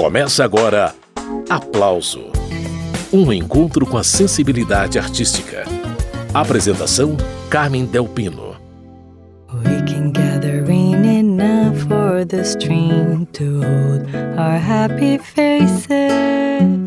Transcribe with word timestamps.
Começa 0.00 0.42
agora 0.42 0.94
Aplauso 1.50 2.32
Um 3.12 3.30
encontro 3.30 3.84
com 3.84 3.98
a 3.98 4.02
sensibilidade 4.02 4.98
artística. 4.98 5.64
Apresentação 6.32 7.18
Carmen 7.50 7.84
Delpino. 7.84 8.56
We 9.52 9.82
can 9.82 10.10
gather 10.10 10.64
enough 10.70 11.86
for 11.86 12.24
the 12.24 12.42
to 13.34 13.60
hold 13.60 14.08
our 14.38 14.58
happy 14.58 15.18
faces. 15.18 16.79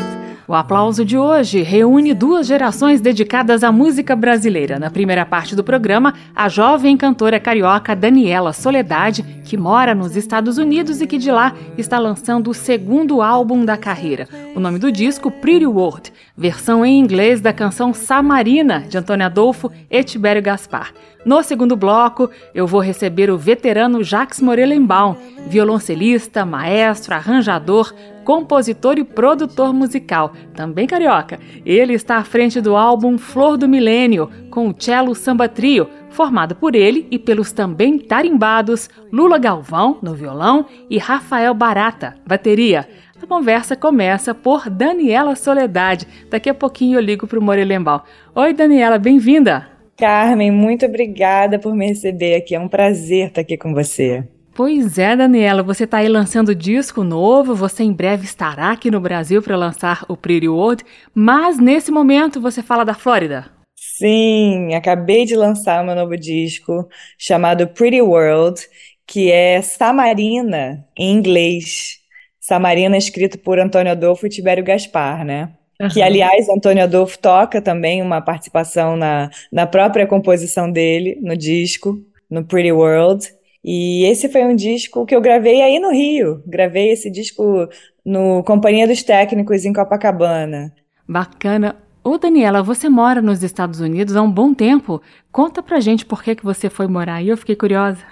O 0.54 0.56
aplauso 0.56 1.04
de 1.04 1.18
hoje 1.18 1.64
reúne 1.64 2.14
duas 2.14 2.46
gerações 2.46 3.02
dedicadas 3.02 3.64
à 3.64 3.72
música 3.72 4.16
brasileira. 4.16 4.78
Na 4.78 4.92
primeira 4.92 5.26
parte 5.26 5.56
do 5.56 5.64
programa, 5.64 6.14
a 6.36 6.48
jovem 6.48 6.96
cantora 6.96 7.40
carioca 7.40 7.96
Daniela 7.96 8.54
Soledade, 8.54 9.24
que 9.44 9.58
mora 9.58 9.96
nos 9.96 10.16
Estados 10.16 10.60
Unidos 10.60 11.02
e 11.02 11.08
que 11.08 11.18
de 11.18 11.32
lá 11.32 11.55
está 11.76 11.98
lançando 11.98 12.52
o 12.52 12.54
segundo 12.54 13.20
álbum 13.20 13.66
da 13.66 13.76
carreira. 13.76 14.27
O 14.55 14.60
nome 14.60 14.77
do 14.77 14.91
disco, 14.91 15.32
Pretty 15.32 15.66
World, 15.66 16.13
versão 16.38 16.85
em 16.85 16.99
inglês 16.99 17.41
da 17.41 17.52
canção 17.52 17.91
Samarina, 17.91 18.82
de 18.82 18.96
Antônio 18.96 19.26
Adolfo 19.26 19.72
e 19.90 20.04
Tibério 20.04 20.44
Gaspar. 20.44 20.94
No 21.26 21.41
segundo 21.41 21.76
bloco, 21.76 22.30
eu 22.54 22.68
vou 22.68 22.82
receber 22.82 23.32
o 23.32 23.38
veterano 23.38 24.04
Jacques 24.04 24.41
Morelenbaum, 24.41 25.16
violoncelista, 25.48 26.46
maestro, 26.46 27.16
arranjador, 27.16 27.94
compositor 28.23 28.98
e 28.98 29.04
produtor 29.04 29.73
musical, 29.73 30.34
também 30.55 30.88
carioca. 30.88 31.40
Ele 31.66 31.94
está 31.94 32.18
à 32.18 32.23
frente 32.23 32.59
do 32.62 32.76
álbum 32.76 33.18
Flor 33.18 33.58
do 33.58 33.68
Milênio, 33.68 34.30
com 34.49 34.70
o 34.70 34.76
cello 34.77 35.13
samba 35.13 35.48
trio, 35.48 35.88
formado 36.09 36.55
por 36.55 36.76
ele 36.76 37.08
e 37.12 37.20
pelos 37.20 37.52
também 37.52 37.98
tarimbados 37.98 38.90
Lula 39.12 39.38
Galvão, 39.38 39.98
no 40.02 40.13
violão, 40.13 40.66
e 40.90 40.98
Rafael 40.98 41.54
Barata, 41.54 42.16
bateria. 42.26 42.88
A 43.22 43.26
conversa 43.26 43.76
começa 43.76 44.35
por 44.35 44.70
Daniela 44.70 45.35
Soledade. 45.35 46.05
Daqui 46.29 46.49
a 46.49 46.54
pouquinho 46.54 46.98
eu 46.98 47.01
ligo 47.01 47.26
para 47.26 47.40
o 47.40 47.41
Morelenbaum. 47.41 48.01
Oi, 48.35 48.54
Daniela, 48.54 48.99
bem-vinda! 48.99 49.68
Carmen, 49.98 50.51
muito 50.51 50.85
obrigada 50.85 51.57
por 51.60 51.74
me 51.74 51.88
receber 51.88 52.35
aqui. 52.35 52.55
É 52.55 52.60
um 52.60 52.68
prazer 52.68 53.27
estar 53.27 53.41
aqui 53.41 53.57
com 53.57 53.74
você. 53.74 54.27
Pois 54.55 54.99
é, 54.99 55.15
Daniela, 55.15 55.63
você 55.63 55.85
está 55.85 55.98
aí 55.98 56.07
lançando 56.07 56.54
disco 56.54 57.04
novo, 57.04 57.55
você 57.55 57.84
em 57.84 57.91
breve 57.91 58.23
estará 58.23 58.71
aqui 58.71 58.91
no 58.91 58.99
Brasil 58.99 59.41
para 59.41 59.57
lançar 59.57 60.05
o 60.07 60.15
Pretty 60.15 60.48
World, 60.48 60.84
mas 61.13 61.57
nesse 61.57 61.91
momento 61.91 62.40
você 62.40 62.62
fala 62.62 62.85
da 62.85 62.93
Flórida. 62.93 63.48
Sim, 63.76 64.75
acabei 64.75 65.25
de 65.25 65.35
lançar 65.35 65.84
meu 65.84 65.95
novo 65.95 66.16
disco 66.16 66.88
chamado 67.18 67.68
Pretty 67.68 68.01
World, 68.01 68.62
que 69.07 69.31
é 69.31 69.59
Samarina 69.62 70.85
em 70.95 71.16
inglês. 71.16 71.97
Samarina 72.40 72.95
escrito 72.95 73.40
por 73.40 73.57
Antônio 73.57 73.91
Adolfo 73.91 74.28
e 74.28 74.29
Tibério 74.29 74.63
Gaspar, 74.63 75.25
né? 75.25 75.51
Uhum. 75.81 75.90
Que, 75.90 76.01
aliás, 76.01 76.47
Antônio 76.47 76.84
Adolfo 76.84 77.17
toca 77.17 77.59
também 77.59 78.03
uma 78.03 78.22
participação 78.22 78.95
na, 78.95 79.31
na 79.51 79.66
própria 79.66 80.06
composição 80.06 80.72
dele, 80.72 81.17
no 81.22 81.35
disco, 81.35 81.97
no 82.29 82.44
Pretty 82.45 82.72
World. 82.72 83.28
E 83.64 84.03
esse 84.06 84.28
foi 84.28 84.44
um 84.44 84.56
disco 84.56 85.06
que 85.06 85.16
eu 85.16 85.22
gravei 85.22 85.62
aí 85.62 85.80
no 85.80 85.92
Rio. 85.92 86.44
Gravei 86.46 86.92
esse 86.92 87.09
disco 87.09 87.68
no 88.06 88.44
Companhia 88.44 88.88
dos 88.88 89.03
Técnicos 89.03 89.64
em 89.64 89.72
Copacabana. 89.72 90.74
Bacana. 91.08 91.75
Ô 92.03 92.18
Daniela, 92.18 92.62
você 92.62 92.90
mora 92.90 93.22
nos 93.22 93.41
Estados 93.41 93.80
Unidos 93.80 94.16
há 94.16 94.22
um 94.22 94.30
bom 94.30 94.53
tempo. 94.53 95.02
Conta 95.31 95.64
pra 95.64 95.80
gente 95.80 96.06
por 96.06 96.22
que, 96.22 96.36
que 96.36 96.44
você 96.44 96.69
foi 96.69 96.88
morar 96.88 97.16
aí, 97.16 97.30
eu 97.30 97.38
fiquei 97.38 97.56
curiosa. 97.56 98.03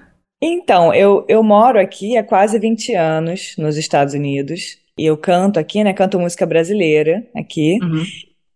Então, 0.41 0.93
eu, 0.93 1.25
eu 1.27 1.43
moro 1.43 1.79
aqui 1.79 2.17
há 2.17 2.23
quase 2.23 2.57
20 2.57 2.95
anos 2.95 3.53
nos 3.57 3.77
Estados 3.77 4.13
Unidos. 4.13 4.77
E 4.97 5.05
eu 5.05 5.17
canto 5.17 5.59
aqui, 5.59 5.83
né? 5.83 5.93
Canto 5.93 6.19
música 6.19 6.45
brasileira 6.45 7.27
aqui. 7.35 7.77
Uhum. 7.81 8.03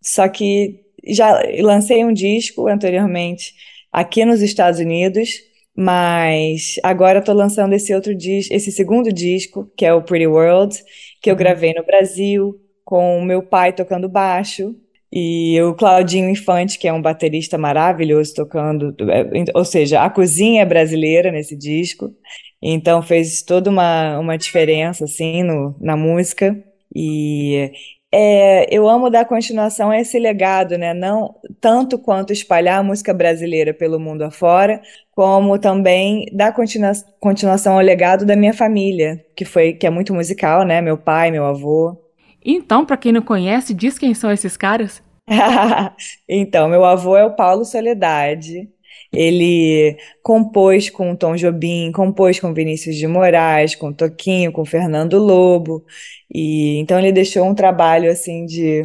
Só 0.02 0.28
que 0.30 0.80
já 1.06 1.42
lancei 1.62 2.04
um 2.06 2.14
disco 2.14 2.68
anteriormente 2.68 3.54
aqui 3.92 4.26
nos 4.26 4.42
Estados 4.42 4.80
Unidos 4.80 5.40
mas 5.76 6.76
agora 6.84 7.20
estou 7.20 7.36
lançando 7.36 7.74
esse 7.74 7.94
outro 7.94 8.16
disco, 8.16 8.54
esse 8.54 8.72
segundo 8.72 9.12
disco, 9.12 9.70
que 9.76 9.86
é 9.86 9.94
o 9.94 10.02
Pretty 10.02 10.28
World, 10.28 10.76
que 11.22 11.30
eu 11.30 11.34
uhum. 11.34 11.40
gravei 11.40 11.74
no 11.74 11.86
Brasil, 11.86 12.60
com 12.84 13.18
o 13.18 13.26
meu 13.26 13.44
pai 13.44 13.74
tocando 13.74 14.08
baixo, 14.08 14.76
e 15.12 15.62
o 15.62 15.74
Claudinho 15.74 16.30
Infante, 16.30 16.78
que 16.78 16.88
é 16.88 16.94
um 16.94 17.02
baterista 17.02 17.58
maravilhoso 17.58 18.34
tocando, 18.34 18.96
é, 19.10 19.46
ou 19.54 19.66
seja, 19.66 20.02
a 20.02 20.10
cozinha 20.10 20.62
é 20.62 20.66
brasileira 20.66 21.32
nesse 21.32 21.56
disco, 21.56 22.14
então 22.62 23.02
fez 23.02 23.42
toda 23.42 23.70
uma, 23.70 24.20
uma 24.20 24.38
diferença, 24.38 25.06
assim, 25.06 25.44
no, 25.44 25.76
na 25.80 25.96
música, 25.98 26.62
e 26.94 27.72
é, 28.18 28.66
eu 28.74 28.88
amo 28.88 29.10
dar 29.10 29.26
continuação 29.26 29.92
a 29.92 30.00
esse 30.00 30.18
legado, 30.18 30.78
né? 30.78 30.94
Não 30.94 31.36
tanto 31.60 32.00
quanto 32.00 32.32
espalhar 32.32 32.80
a 32.80 32.84
música 32.84 33.14
brasileira 33.14 33.74
pelo 33.74 34.00
mundo 34.00 34.22
afora, 34.22 34.82
como 35.12 35.60
também 35.60 36.26
dar 36.32 36.54
continua 36.54 36.94
continuação 37.20 37.74
ao 37.74 37.82
legado 37.82 38.26
da 38.26 38.34
minha 38.34 38.54
família, 38.54 39.22
que 39.36 39.44
foi 39.44 39.74
que 39.74 39.86
é 39.86 39.90
muito 39.90 40.14
musical, 40.14 40.64
né? 40.64 40.80
Meu 40.80 40.98
pai, 40.98 41.30
meu 41.30 41.46
avô. 41.46 42.02
Então, 42.42 42.86
para 42.86 42.96
quem 42.96 43.12
não 43.12 43.22
conhece, 43.22 43.74
diz 43.74 44.00
quem 44.00 44.14
são 44.14 44.32
esses 44.32 44.56
caras. 44.56 45.04
então, 46.30 46.70
meu 46.70 46.86
avô 46.86 47.18
é 47.18 47.26
o 47.26 47.36
Paulo 47.36 47.66
Soledade. 47.66 48.70
Ele 49.16 49.98
compôs 50.22 50.90
com 50.90 51.16
Tom 51.16 51.36
Jobim, 51.36 51.92
compôs 51.92 52.40
com 52.40 52.54
Vinícius 52.54 52.96
de 52.96 53.08
Moraes, 53.08 53.76
com 53.76 53.94
Toquinho, 53.94 54.52
com 54.52 54.66
Fernando 54.66 55.18
Lobo. 55.18 55.86
E 56.34 56.78
então 56.78 57.00
ele 57.00 57.12
deixou 57.12 57.46
um 57.46 57.56
trabalho 57.56 58.12
assim 58.12 58.46
de 58.46 58.82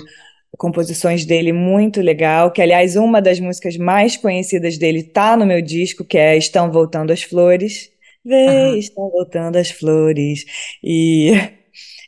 composições 0.58 1.24
dele 1.24 1.52
muito 1.52 2.00
legal, 2.00 2.50
que 2.50 2.60
aliás 2.60 2.96
uma 2.96 3.20
das 3.22 3.40
músicas 3.40 3.76
mais 3.76 4.16
conhecidas 4.16 4.76
dele 4.78 5.02
tá 5.02 5.36
no 5.36 5.46
meu 5.46 5.62
disco, 5.62 6.04
que 6.04 6.18
é 6.18 6.36
Estão 6.36 6.70
Voltando 6.70 7.12
as 7.12 7.22
Flores. 7.22 7.90
Vê, 8.24 8.46
uhum. 8.46 8.76
estão 8.76 9.10
voltando 9.10 9.56
as 9.56 9.70
flores. 9.70 10.44
E 10.84 11.32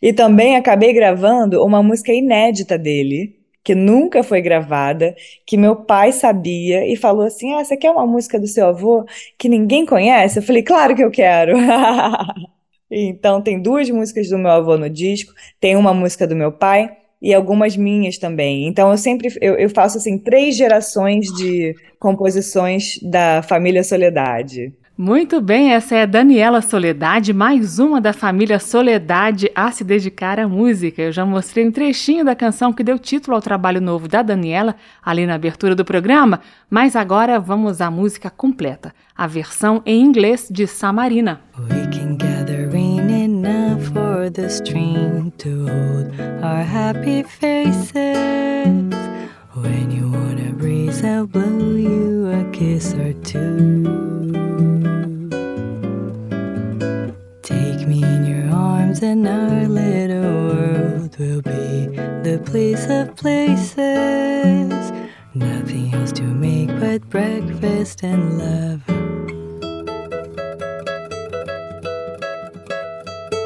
e 0.03 0.13
também 0.13 0.57
acabei 0.57 0.93
gravando 0.93 1.65
uma 1.65 1.83
música 1.83 2.13
inédita 2.13 2.77
dele, 2.77 3.37
que 3.65 3.75
nunca 3.75 4.23
foi 4.23 4.41
gravada, 4.41 5.15
que 5.47 5.57
meu 5.57 5.77
pai 5.77 6.13
sabia 6.13 6.87
e 6.87 6.97
falou 6.97 7.25
assim: 7.25 7.55
Ah, 7.55 7.65
você 7.65 7.77
quer 7.77 7.91
uma 7.91 8.07
música 8.07 8.39
do 8.39 8.47
seu 8.47 8.67
avô 8.67 9.05
que 9.39 9.49
ninguém 9.49 9.87
conhece? 9.87 10.39
Eu 10.39 10.43
falei: 10.43 10.63
Claro 10.63 10.95
que 10.95 11.05
eu 11.05 11.11
quero. 11.11 11.57
então, 12.91 13.41
tem 13.41 13.61
duas 13.61 13.89
músicas 13.91 14.29
do 14.29 14.39
meu 14.39 14.51
avô 14.51 14.77
no 14.77 14.91
disco, 14.91 15.33
tem 15.61 15.77
uma 15.77 15.95
música 15.95 16.27
do 16.27 16.37
meu 16.37 16.53
pai 16.53 16.91
e 17.21 17.33
algumas 17.33 17.77
minhas 17.77 18.19
também. 18.19 18.67
Então, 18.67 18.91
eu 18.91 18.99
sempre 18.99 19.29
eu, 19.41 19.55
eu 19.55 19.71
faço 19.71 19.99
assim 19.99 20.19
três 20.19 20.57
gerações 20.57 21.27
de 21.27 21.75
composições 21.99 22.99
da 23.03 23.43
família 23.43 23.85
Soledade. 23.85 24.73
Muito 24.97 25.41
bem, 25.41 25.73
essa 25.73 25.97
é 25.97 26.07
Daniela 26.07 26.61
Soledade, 26.61 27.33
mais 27.33 27.79
uma 27.79 27.99
da 27.99 28.13
família 28.13 28.59
Soledade 28.59 29.51
a 29.55 29.71
se 29.71 29.83
dedicar 29.83 30.39
à 30.39 30.47
música. 30.47 31.01
Eu 31.01 31.11
já 31.11 31.25
mostrei 31.25 31.67
um 31.67 31.73
trechinho 31.73 32.23
da 32.27 32.37
canção 32.37 32.75
que 32.75 32.85
deu 32.85 32.99
título 32.99 33.35
ao 33.35 33.41
trabalho 33.41 33.81
novo 33.81 34.07
da 34.07 34.21
Daniela 34.21 34.77
ali 35.03 35.25
na 35.25 35.35
abertura 35.35 35.75
do 35.75 35.83
programa, 35.83 36.41
mas 36.69 36.95
agora 36.95 37.41
vamos 37.41 37.81
à 37.81 37.91
música 37.91 38.29
completa, 38.29 38.95
a 39.17 39.27
versão 39.27 39.83
em 39.87 39.99
inglês 39.99 40.47
de 40.51 40.67
Samarina. 40.67 41.41
We 41.71 41.87
can 41.87 42.17
gather 42.17 42.69
enough 42.77 43.95
for 43.95 44.31
the 44.31 44.49
to 45.39 45.67
hold 45.67 46.21
our 46.45 46.63
happy 46.63 47.23
faces. 47.23 49.12
When 49.55 49.91
you 49.91 50.11
want 50.11 50.41
a 50.41 50.51
breeze, 50.51 51.05
I'll 51.05 51.27
blow 51.27 51.77
you 51.77 52.27
a 52.29 52.51
kiss 52.53 52.95
or 52.95 53.13
two. 53.13 53.83
Take 57.43 57.87
me 57.87 58.03
in 58.03 58.25
your 58.25 58.51
arms, 58.51 59.03
and 59.03 59.29
our 59.29 59.69
little 59.69 60.49
world 60.49 61.19
will 61.19 61.43
be 61.43 61.95
the 62.25 62.41
place 62.47 62.87
of 62.89 63.15
places. 63.15 63.77
Nothing 65.35 65.93
else 65.93 66.13
to 66.13 66.23
make 66.23 66.69
but 66.81 67.11
breakfast 67.11 68.03
and 68.03 68.39
love. 68.39 69.12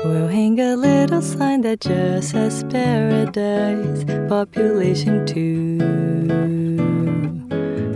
We'll 0.09 0.29
hang 0.29 0.61
a 0.61 0.77
little 0.77 1.21
sign 1.21 1.63
that 1.63 1.81
just 1.81 2.31
says 2.31 2.65
paradise, 2.71 4.05
population 4.29 5.27
two. 5.27 5.79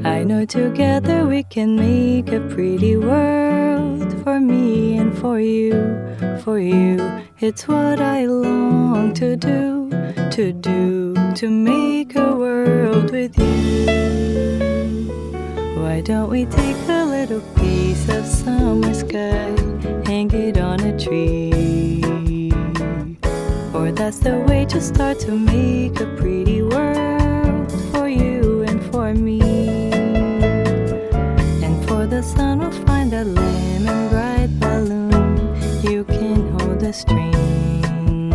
I 0.05 0.25
know 0.25 0.45
together 0.45 1.25
we 1.27 1.45
can 1.45 1.77
make 1.77 2.33
a 2.33 2.41
pretty 2.41 2.97
world 2.97 4.13
for 4.25 4.41
me 4.41 4.99
and 4.99 5.17
for 5.17 5.39
you, 5.39 5.73
for 6.43 6.59
you. 6.59 6.99
It's 7.39 7.69
what 7.69 8.01
I 8.01 8.27
long 8.27 9.15
to 9.15 9.37
do, 9.37 9.89
to 10.33 10.53
do, 10.53 11.15
to 11.37 11.49
make 11.49 12.17
a 12.17 12.35
world 12.35 13.13
with 13.13 13.39
you. 13.39 13.87
Why 15.81 16.01
don't 16.01 16.29
we 16.29 16.45
take 16.47 16.77
a 16.89 17.05
little 17.05 17.41
piece 17.57 18.09
of 18.09 18.27
summer 18.27 18.95
sky, 18.95 19.55
hang 20.07 20.31
it 20.33 20.59
on 20.59 20.81
a 20.81 20.99
tree? 20.99 21.60
That's 23.93 24.19
the 24.19 24.39
way 24.49 24.65
to 24.67 24.81
start 24.81 25.19
to 25.21 25.33
make 25.33 26.01
a 26.01 26.07
pretty 26.17 26.63
world 26.63 27.71
for 27.93 28.09
you 28.09 28.63
and 28.63 28.83
for 28.91 29.13
me. 29.13 29.41
And 31.63 31.87
for 31.87 32.07
the 32.07 32.23
sun 32.23 32.61
we'll 32.61 32.71
find 32.87 33.13
a 33.13 33.25
lemon 33.25 34.09
bright 34.09 34.49
balloon. 34.59 35.37
You 35.83 36.05
can 36.05 36.59
hold 36.59 36.81
the 36.81 36.93
string. 36.93 38.33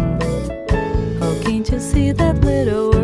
Hoping 1.20 1.64
to 1.64 1.80
see 1.80 2.12
that 2.12 2.42
little 2.42 2.95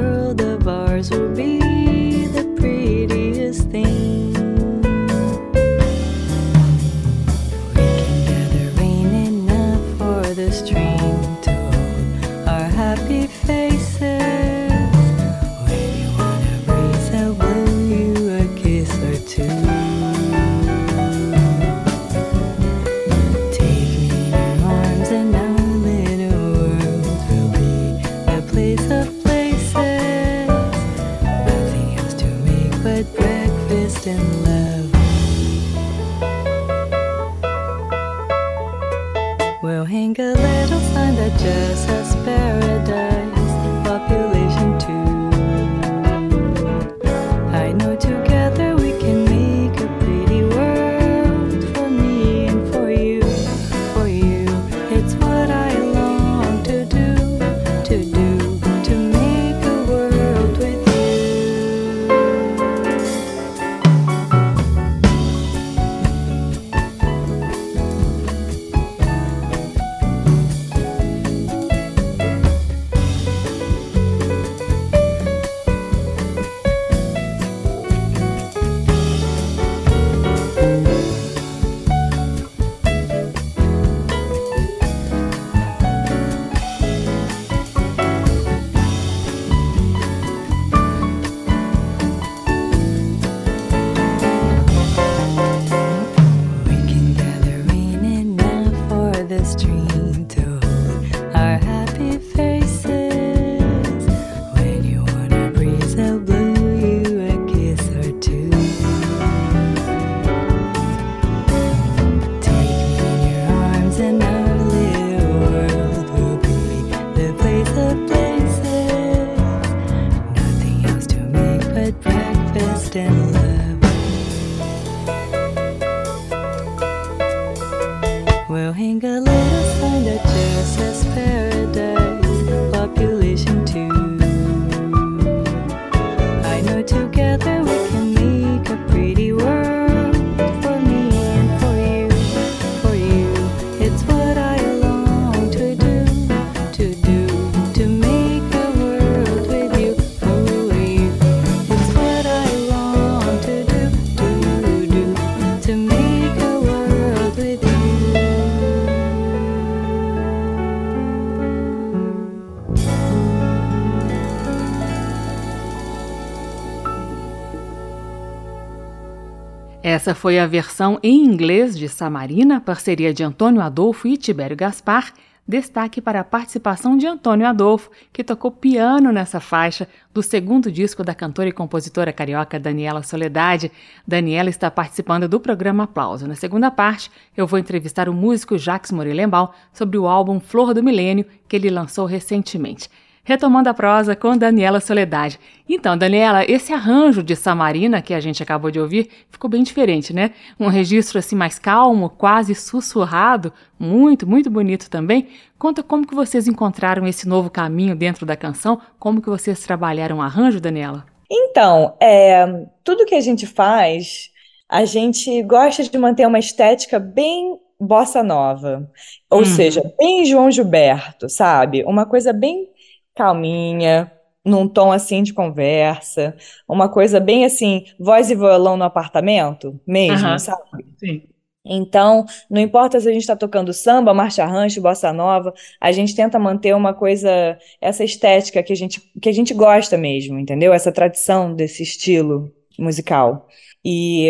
Essa 170.01 170.15
foi 170.15 170.39
a 170.39 170.47
versão 170.47 170.99
em 171.03 171.23
inglês 171.23 171.77
de 171.77 171.87
Samarina, 171.87 172.59
parceria 172.59 173.13
de 173.13 173.23
Antônio 173.23 173.61
Adolfo 173.61 174.07
e 174.07 174.17
Tibério 174.17 174.57
Gaspar. 174.57 175.13
Destaque 175.47 176.01
para 176.01 176.21
a 176.21 176.23
participação 176.23 176.97
de 176.97 177.05
Antônio 177.05 177.45
Adolfo, 177.45 177.91
que 178.11 178.23
tocou 178.23 178.49
piano 178.49 179.11
nessa 179.11 179.39
faixa 179.39 179.87
do 180.11 180.23
segundo 180.23 180.71
disco 180.71 181.03
da 181.03 181.13
cantora 181.13 181.49
e 181.49 181.51
compositora 181.51 182.11
carioca 182.11 182.59
Daniela 182.59 183.03
Soledade. 183.03 183.71
Daniela 184.07 184.49
está 184.49 184.71
participando 184.71 185.29
do 185.29 185.39
programa 185.39 185.83
Aplauso. 185.83 186.27
Na 186.27 186.35
segunda 186.35 186.71
parte, 186.71 187.11
eu 187.37 187.45
vou 187.45 187.59
entrevistar 187.59 188.09
o 188.09 188.13
músico 188.13 188.57
Jacques 188.57 188.91
Morelenbaum 188.91 189.49
sobre 189.71 189.99
o 189.99 190.07
álbum 190.07 190.39
Flor 190.39 190.73
do 190.73 190.81
Milênio, 190.81 191.27
que 191.47 191.55
ele 191.55 191.69
lançou 191.69 192.07
recentemente. 192.07 192.89
Retomando 193.23 193.69
a 193.69 193.73
prosa 193.73 194.15
com 194.15 194.35
Daniela 194.35 194.79
Soledade. 194.79 195.39
Então, 195.69 195.95
Daniela, 195.97 196.43
esse 196.43 196.73
arranjo 196.73 197.21
de 197.21 197.35
Samarina 197.35 198.01
que 198.01 198.13
a 198.15 198.19
gente 198.19 198.41
acabou 198.41 198.71
de 198.71 198.79
ouvir 198.79 199.09
ficou 199.29 199.47
bem 199.49 199.61
diferente, 199.63 200.11
né? 200.13 200.31
Um 200.59 200.67
registro 200.67 201.19
assim 201.19 201.35
mais 201.35 201.59
calmo, 201.59 202.09
quase 202.09 202.55
sussurrado, 202.55 203.53
muito, 203.79 204.27
muito 204.27 204.49
bonito 204.49 204.89
também. 204.89 205.27
Conta 205.57 205.83
como 205.83 206.07
que 206.07 206.15
vocês 206.15 206.47
encontraram 206.47 207.05
esse 207.07 207.27
novo 207.27 207.49
caminho 207.49 207.95
dentro 207.95 208.25
da 208.25 208.35
canção, 208.35 208.81
como 208.99 209.21
que 209.21 209.29
vocês 209.29 209.59
trabalharam 209.61 210.17
o 210.17 210.21
arranjo, 210.21 210.59
Daniela? 210.59 211.05
Então, 211.29 211.95
é, 211.99 212.45
tudo 212.83 213.05
que 213.05 213.15
a 213.15 213.21
gente 213.21 213.47
faz, 213.47 214.29
a 214.69 214.85
gente 214.85 215.41
gosta 215.43 215.83
de 215.83 215.97
manter 215.97 216.25
uma 216.27 216.39
estética 216.39 216.99
bem 216.99 217.57
bossa 217.79 218.21
nova, 218.21 218.89
ou 219.29 219.43
Uhum. 219.43 219.45
seja, 219.45 219.81
bem 219.97 220.25
João 220.25 220.51
Gilberto, 220.51 221.29
sabe? 221.29 221.83
Uma 221.85 222.05
coisa 222.05 222.31
bem 222.33 222.67
calminha, 223.15 224.11
num 224.43 224.67
tom 224.67 224.91
assim 224.91 225.21
de 225.23 225.33
conversa, 225.33 226.35
uma 226.67 226.89
coisa 226.89 227.19
bem 227.19 227.45
assim, 227.45 227.85
voz 227.99 228.31
e 228.31 228.35
violão 228.35 228.75
no 228.75 228.83
apartamento 228.83 229.79
mesmo, 229.85 230.27
Aham. 230.27 230.39
sabe? 230.39 230.85
Sim. 230.97 231.23
Então, 231.63 232.25
não 232.49 232.59
importa 232.59 232.99
se 232.99 233.07
a 233.07 233.11
gente 233.11 233.21
está 233.21 233.35
tocando 233.35 233.71
samba, 233.71 234.15
marcha 234.15 234.43
rancho, 234.45 234.81
bossa 234.81 235.13
nova, 235.13 235.53
a 235.79 235.91
gente 235.91 236.15
tenta 236.15 236.39
manter 236.39 236.75
uma 236.75 236.91
coisa, 236.91 237.57
essa 237.79 238.03
estética 238.03 238.63
que 238.63 238.73
a 238.73 238.75
gente, 238.75 238.99
que 239.21 239.29
a 239.29 239.31
gente 239.31 239.53
gosta 239.53 239.95
mesmo, 239.95 240.39
entendeu? 240.39 240.73
Essa 240.73 240.91
tradição 240.91 241.53
desse 241.53 241.83
estilo 241.83 242.51
musical. 242.79 243.47
E, 243.85 244.29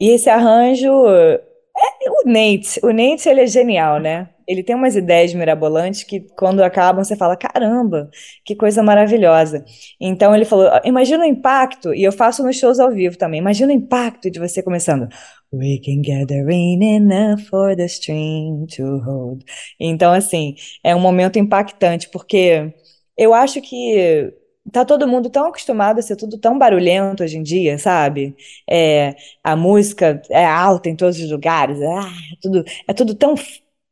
e 0.00 0.10
esse 0.10 0.28
arranjo, 0.28 0.88
é, 1.08 2.10
o 2.10 2.24
Nate, 2.26 2.80
o 2.82 2.92
Nate 2.92 3.28
ele 3.28 3.42
é 3.42 3.46
genial, 3.46 4.00
né? 4.00 4.28
Ele 4.48 4.62
tem 4.62 4.74
umas 4.74 4.96
ideias 4.96 5.34
mirabolantes 5.34 6.02
que 6.04 6.20
quando 6.36 6.62
acabam 6.62 7.04
você 7.04 7.14
fala, 7.16 7.36
caramba, 7.36 8.10
que 8.44 8.56
coisa 8.56 8.82
maravilhosa. 8.82 9.64
Então 10.00 10.34
ele 10.34 10.44
falou, 10.46 10.68
imagina 10.84 11.24
o 11.24 11.26
impacto, 11.26 11.94
e 11.94 12.02
eu 12.02 12.12
faço 12.12 12.42
nos 12.42 12.56
shows 12.56 12.80
ao 12.80 12.90
vivo 12.90 13.18
também, 13.18 13.40
imagina 13.40 13.72
o 13.72 13.76
impacto 13.76 14.30
de 14.30 14.38
você 14.40 14.62
começando 14.62 15.08
We 15.52 15.78
can 15.82 16.02
gather 16.02 16.44
rain 16.44 16.82
enough 16.82 17.40
for 17.48 17.74
the 17.74 17.86
stream 17.86 18.66
to 18.76 18.98
hold. 19.00 19.42
Então, 19.80 20.12
assim, 20.12 20.54
é 20.84 20.94
um 20.94 21.00
momento 21.00 21.38
impactante, 21.38 22.08
porque 22.10 22.74
eu 23.16 23.32
acho 23.32 23.60
que 23.62 24.32
tá 24.72 24.84
todo 24.84 25.08
mundo 25.08 25.30
tão 25.30 25.46
acostumado 25.46 25.98
a 25.98 26.02
ser 26.02 26.16
tudo 26.16 26.38
tão 26.38 26.58
barulhento 26.58 27.22
hoje 27.24 27.38
em 27.38 27.42
dia, 27.42 27.78
sabe? 27.78 28.36
É, 28.68 29.16
a 29.42 29.56
música 29.56 30.20
é 30.30 30.44
alta 30.44 30.88
em 30.90 30.96
todos 30.96 31.18
os 31.18 31.30
lugares, 31.30 31.80
ah, 31.82 32.12
tudo, 32.42 32.64
é 32.86 32.92
tudo 32.92 33.14
tão 33.14 33.34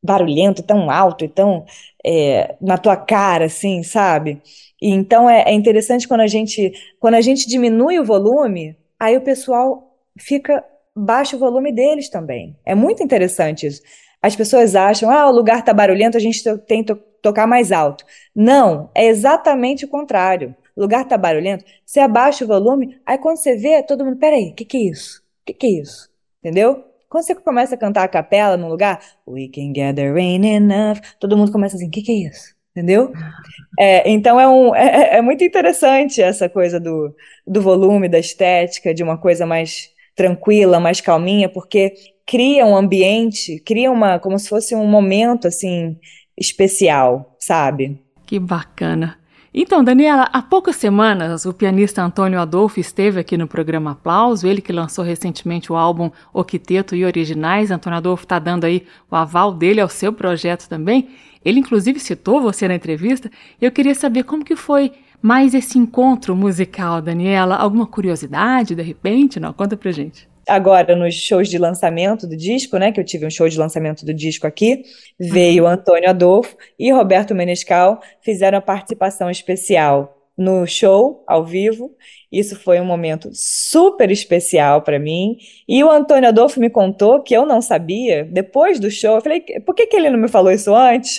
barulhento, 0.07 0.63
tão 0.63 0.91
alto 0.91 1.25
e 1.25 1.29
tão 1.29 1.65
é, 2.05 2.55
na 2.61 2.79
tua 2.79 2.97
cara, 2.97 3.47
assim, 3.47 3.83
sabe? 3.83 4.41
E 4.81 4.91
então 4.91 5.29
é, 5.29 5.43
é 5.47 5.53
interessante 5.53 6.09
quando 6.09 6.21
a 6.21 6.27
gente 6.27 6.73
quando 7.01 7.15
a 7.15 7.21
gente 7.21 7.49
diminui 7.49 7.99
o 7.99 8.05
volume, 8.05 8.77
aí 8.99 9.17
o 9.17 9.23
pessoal 9.23 9.97
fica 10.19 10.65
baixa 10.95 11.37
o 11.37 11.39
volume 11.39 11.73
deles 11.73 12.09
também. 12.09 12.57
É 12.65 12.75
muito 12.75 13.03
interessante 13.03 13.67
isso. 13.67 13.83
As 14.23 14.35
pessoas 14.35 14.75
acham, 14.75 15.11
ah, 15.11 15.29
o 15.29 15.33
lugar 15.33 15.63
tá 15.63 15.75
barulhento, 15.75 16.17
a 16.17 16.21
gente 16.21 16.43
tem 16.67 16.83
que 16.83 16.95
tocar 17.23 17.47
mais 17.47 17.71
alto. 17.71 18.05
Não, 18.35 18.91
é 18.95 19.07
exatamente 19.07 19.85
o 19.85 19.89
contrário. 19.89 20.55
O 20.75 20.81
lugar 20.81 21.07
tá 21.07 21.17
barulhento, 21.17 21.65
você 21.85 22.01
abaixa 22.01 22.45
o 22.45 22.49
volume, 22.49 23.01
aí 23.07 23.17
quando 23.19 23.39
você 23.39 23.57
vê, 23.57 23.83
todo 23.83 24.05
mundo, 24.05 24.19
peraí, 24.19 24.51
o 24.51 24.55
que 24.55 24.65
que 24.65 24.77
é 24.77 24.81
isso? 24.91 25.21
O 25.21 25.47
que 25.47 25.55
que 25.55 25.67
é 25.67 25.71
isso? 25.81 26.11
Entendeu? 26.43 26.85
Quando 27.09 27.25
você 27.25 27.35
começa 27.35 27.75
a 27.75 27.79
cantar 27.79 28.05
a 28.05 28.09
capela 28.09 28.57
num 28.57 28.69
lugar, 28.69 29.01
we 29.27 29.49
can 29.53 29.73
gather 29.73 30.13
rain 30.13 30.45
enough, 30.45 30.99
todo 31.21 31.37
mundo 31.37 31.53
começa 31.53 31.77
assim, 31.77 31.89
o 31.89 31.91
que 31.91 32.03
que 32.03 32.13
é 32.13 32.29
isso? 32.29 32.55
Entendeu? 32.73 33.11
É, 33.79 34.11
então 34.11 34.39
é, 34.39 34.47
um, 34.47 34.75
é, 34.75 34.87
é, 34.87 35.17
é 35.17 35.23
muito 35.23 35.43
interessante 35.43 36.21
essa 36.21 36.47
coisa 36.49 36.79
do, 36.79 37.15
do 37.47 37.63
volume, 37.63 38.09
da 38.09 38.19
estética, 38.19 38.93
de 38.93 39.03
uma 39.03 39.17
coisa 39.17 39.47
mais 39.47 39.91
tranquila, 40.15 40.79
mais 40.79 41.01
calminha, 41.01 41.49
porque 41.49 41.95
cria 42.27 42.67
um 42.67 42.77
ambiente, 42.77 43.61
cria 43.61 43.91
uma, 43.91 44.19
como 44.19 44.39
se 44.39 44.49
fosse 44.49 44.75
um 44.75 44.87
momento 44.87 45.49
assim 45.49 45.97
especial, 46.37 47.35
sabe? 47.39 47.99
Que 48.27 48.39
bacana. 48.39 49.19
Então, 49.53 49.83
Daniela, 49.83 50.29
há 50.33 50.43
poucas 50.43 50.77
semanas 50.77 51.47
o 51.47 51.53
pianista 51.53 52.03
Antônio 52.03 52.41
Adolfo 52.41 52.79
esteve 52.79 53.19
aqui 53.19 53.39
no 53.39 53.49
programa 53.49 53.93
Aplauso, 53.93 54.47
ele 54.47 54.61
que 54.61 54.73
lançou 54.73 55.05
recentemente 55.05 55.73
o 55.73 55.77
álbum 55.77 56.11
Octeto 56.33 56.95
e 56.95 57.05
Originais. 57.05 57.71
Antônio 57.71 57.97
Adolfo 57.97 58.25
está 58.25 58.39
dando 58.39 58.65
aí 58.65 58.87
o 59.11 59.17
aval 59.17 59.55
dele 59.55 59.81
ao 59.81 59.89
seu 59.89 60.13
projeto 60.13 60.69
também. 60.69 61.09
Ele 61.45 61.61
inclusive 61.61 61.99
citou 61.99 62.41
você 62.41 62.69
na 62.69 62.75
entrevista. 62.75 63.31
Eu 63.61 63.73
queria 63.73 63.95
saber 63.95 64.25
como 64.25 64.45
que 64.45 64.57
foi 64.57 64.93
mais 65.23 65.55
esse 65.55 65.79
encontro 65.79 66.37
musical, 66.37 67.01
Daniela. 67.01 67.57
Alguma 67.57 67.87
curiosidade, 67.87 68.75
de 68.75 68.83
repente? 68.83 69.41
Não, 69.41 69.53
conta 69.53 69.77
pra 69.77 69.91
gente 69.91 70.29
agora 70.49 70.95
nos 70.95 71.15
shows 71.15 71.49
de 71.49 71.59
lançamento 71.59 72.27
do 72.27 72.37
disco, 72.37 72.79
né? 72.79 72.93
Que 72.93 73.01
eu 73.01 73.05
tive 73.05 73.27
um 73.27 73.31
show 73.31 73.49
de 73.49 73.59
lançamento 73.59 74.05
do 74.05 74.15
disco 74.15 74.47
aqui, 74.47 74.83
veio 75.19 75.65
uhum. 75.65 75.71
Antônio 75.71 76.09
Adolfo 76.09 76.57
e 76.79 76.91
Roberto 76.93 77.35
Menescal 77.35 78.01
fizeram 78.23 78.59
a 78.59 78.63
participação 78.63 79.31
especial 79.31 80.13
no 80.37 80.67
show 80.67 81.25
ao 81.27 81.45
vivo. 81.45 81.95
Isso 82.31 82.57
foi 82.57 82.81
um 82.81 82.85
momento 82.85 83.31
super 83.33 84.11
especial 84.11 84.83
para 84.83 84.99
mim. 84.99 85.39
E 85.67 85.83
o 85.83 85.91
Antônio 85.91 86.29
Adolfo 86.29 86.61
me 86.61 86.69
contou 86.69 87.23
que 87.23 87.35
eu 87.35 87.47
não 87.47 87.63
sabia, 87.63 88.25
depois 88.25 88.79
do 88.79 88.91
show. 88.91 89.17
Eu 89.17 89.21
falei, 89.23 89.41
por 89.65 89.75
que, 89.75 89.87
que 89.87 89.97
ele 89.97 90.11
não 90.11 90.19
me 90.19 90.29
falou 90.29 90.51
isso 90.51 90.75
antes? 90.75 91.19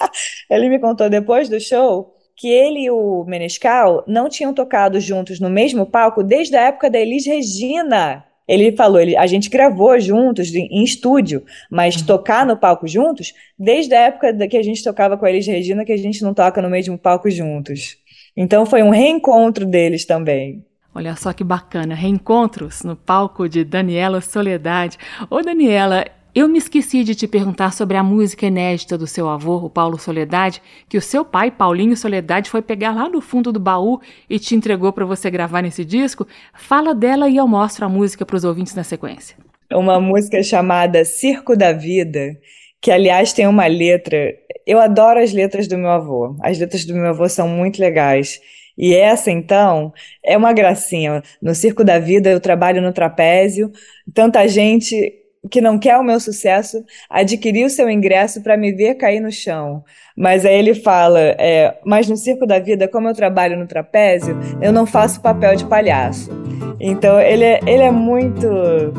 ele 0.50 0.68
me 0.68 0.78
contou 0.78 1.08
depois 1.08 1.48
do 1.48 1.58
show 1.58 2.14
que 2.40 2.48
ele 2.48 2.84
e 2.84 2.90
o 2.90 3.22
Menescal 3.24 4.02
não 4.06 4.26
tinham 4.26 4.54
tocado 4.54 4.98
juntos 4.98 5.38
no 5.38 5.50
mesmo 5.50 5.84
palco 5.84 6.22
desde 6.22 6.56
a 6.56 6.68
época 6.68 6.88
da 6.88 6.98
Elis 6.98 7.26
Regina. 7.26 8.24
Ele 8.50 8.72
falou, 8.72 9.00
ele, 9.00 9.16
a 9.16 9.28
gente 9.28 9.48
gravou 9.48 9.98
juntos 10.00 10.52
em 10.52 10.82
estúdio, 10.82 11.44
mas 11.70 11.94
uhum. 11.96 12.04
tocar 12.04 12.44
no 12.44 12.56
palco 12.56 12.88
juntos, 12.88 13.32
desde 13.56 13.94
a 13.94 14.00
época 14.00 14.48
que 14.48 14.56
a 14.56 14.62
gente 14.62 14.82
tocava 14.82 15.16
com 15.16 15.24
a 15.24 15.30
Elis 15.30 15.46
Regina, 15.46 15.84
que 15.84 15.92
a 15.92 15.96
gente 15.96 16.20
não 16.24 16.34
toca 16.34 16.60
no 16.60 16.68
mesmo 16.68 16.98
palco 16.98 17.30
juntos. 17.30 17.96
Então 18.36 18.66
foi 18.66 18.82
um 18.82 18.90
reencontro 18.90 19.64
deles 19.64 20.04
também. 20.04 20.64
Olha 20.92 21.14
só 21.14 21.32
que 21.32 21.44
bacana, 21.44 21.94
reencontros 21.94 22.82
no 22.82 22.96
palco 22.96 23.48
de 23.48 23.62
Daniela 23.62 24.20
Soledade. 24.20 24.98
Ô 25.30 25.40
Daniela, 25.40 26.04
eu 26.34 26.48
me 26.48 26.58
esqueci 26.58 27.02
de 27.02 27.14
te 27.14 27.26
perguntar 27.26 27.72
sobre 27.72 27.96
a 27.96 28.02
música 28.02 28.46
inédita 28.46 28.96
do 28.96 29.06
seu 29.06 29.28
avô, 29.28 29.56
o 29.56 29.70
Paulo 29.70 29.98
Soledade, 29.98 30.62
que 30.88 30.96
o 30.96 31.02
seu 31.02 31.24
pai, 31.24 31.50
Paulinho 31.50 31.96
Soledade, 31.96 32.50
foi 32.50 32.62
pegar 32.62 32.92
lá 32.92 33.08
no 33.08 33.20
fundo 33.20 33.52
do 33.52 33.58
baú 33.58 34.00
e 34.28 34.38
te 34.38 34.54
entregou 34.54 34.92
para 34.92 35.04
você 35.04 35.30
gravar 35.30 35.62
nesse 35.62 35.84
disco. 35.84 36.26
Fala 36.54 36.94
dela 36.94 37.28
e 37.28 37.36
eu 37.36 37.48
mostro 37.48 37.84
a 37.84 37.88
música 37.88 38.24
para 38.24 38.36
os 38.36 38.44
ouvintes 38.44 38.74
na 38.74 38.84
sequência. 38.84 39.36
Uma 39.72 40.00
música 40.00 40.42
chamada 40.42 41.04
Circo 41.04 41.56
da 41.56 41.72
Vida, 41.72 42.36
que 42.80 42.90
aliás 42.90 43.32
tem 43.32 43.46
uma 43.46 43.66
letra. 43.66 44.32
Eu 44.66 44.78
adoro 44.78 45.20
as 45.20 45.32
letras 45.32 45.66
do 45.66 45.76
meu 45.76 45.90
avô. 45.90 46.36
As 46.42 46.58
letras 46.58 46.84
do 46.84 46.94
meu 46.94 47.06
avô 47.06 47.28
são 47.28 47.48
muito 47.48 47.80
legais. 47.80 48.40
E 48.78 48.94
essa, 48.94 49.30
então, 49.30 49.92
é 50.24 50.36
uma 50.36 50.52
gracinha. 50.52 51.22
No 51.42 51.54
Circo 51.54 51.84
da 51.84 51.98
Vida, 51.98 52.30
eu 52.30 52.40
trabalho 52.40 52.80
no 52.80 52.92
trapézio, 52.92 53.70
tanta 54.14 54.46
gente 54.48 55.19
que 55.48 55.60
não 55.60 55.78
quer 55.78 55.96
o 55.96 56.02
meu 56.02 56.20
sucesso 56.20 56.84
adquiriu 57.08 57.70
seu 57.70 57.88
ingresso 57.88 58.42
para 58.42 58.56
me 58.56 58.72
ver 58.72 58.94
cair 58.94 59.20
no 59.20 59.32
chão. 59.32 59.82
Mas 60.16 60.44
aí 60.44 60.58
ele 60.58 60.74
fala: 60.74 61.20
é, 61.20 61.78
Mas 61.84 62.08
no 62.08 62.16
circo 62.16 62.46
da 62.46 62.58
vida, 62.58 62.88
como 62.88 63.08
eu 63.08 63.14
trabalho 63.14 63.58
no 63.58 63.66
trapézio, 63.66 64.36
eu 64.60 64.72
não 64.72 64.84
faço 64.84 65.22
papel 65.22 65.56
de 65.56 65.64
palhaço. 65.64 66.30
Então 66.78 67.20
ele 67.20 67.44
é, 67.44 67.60
ele 67.66 67.82
é 67.82 67.90
muito. 67.90 68.46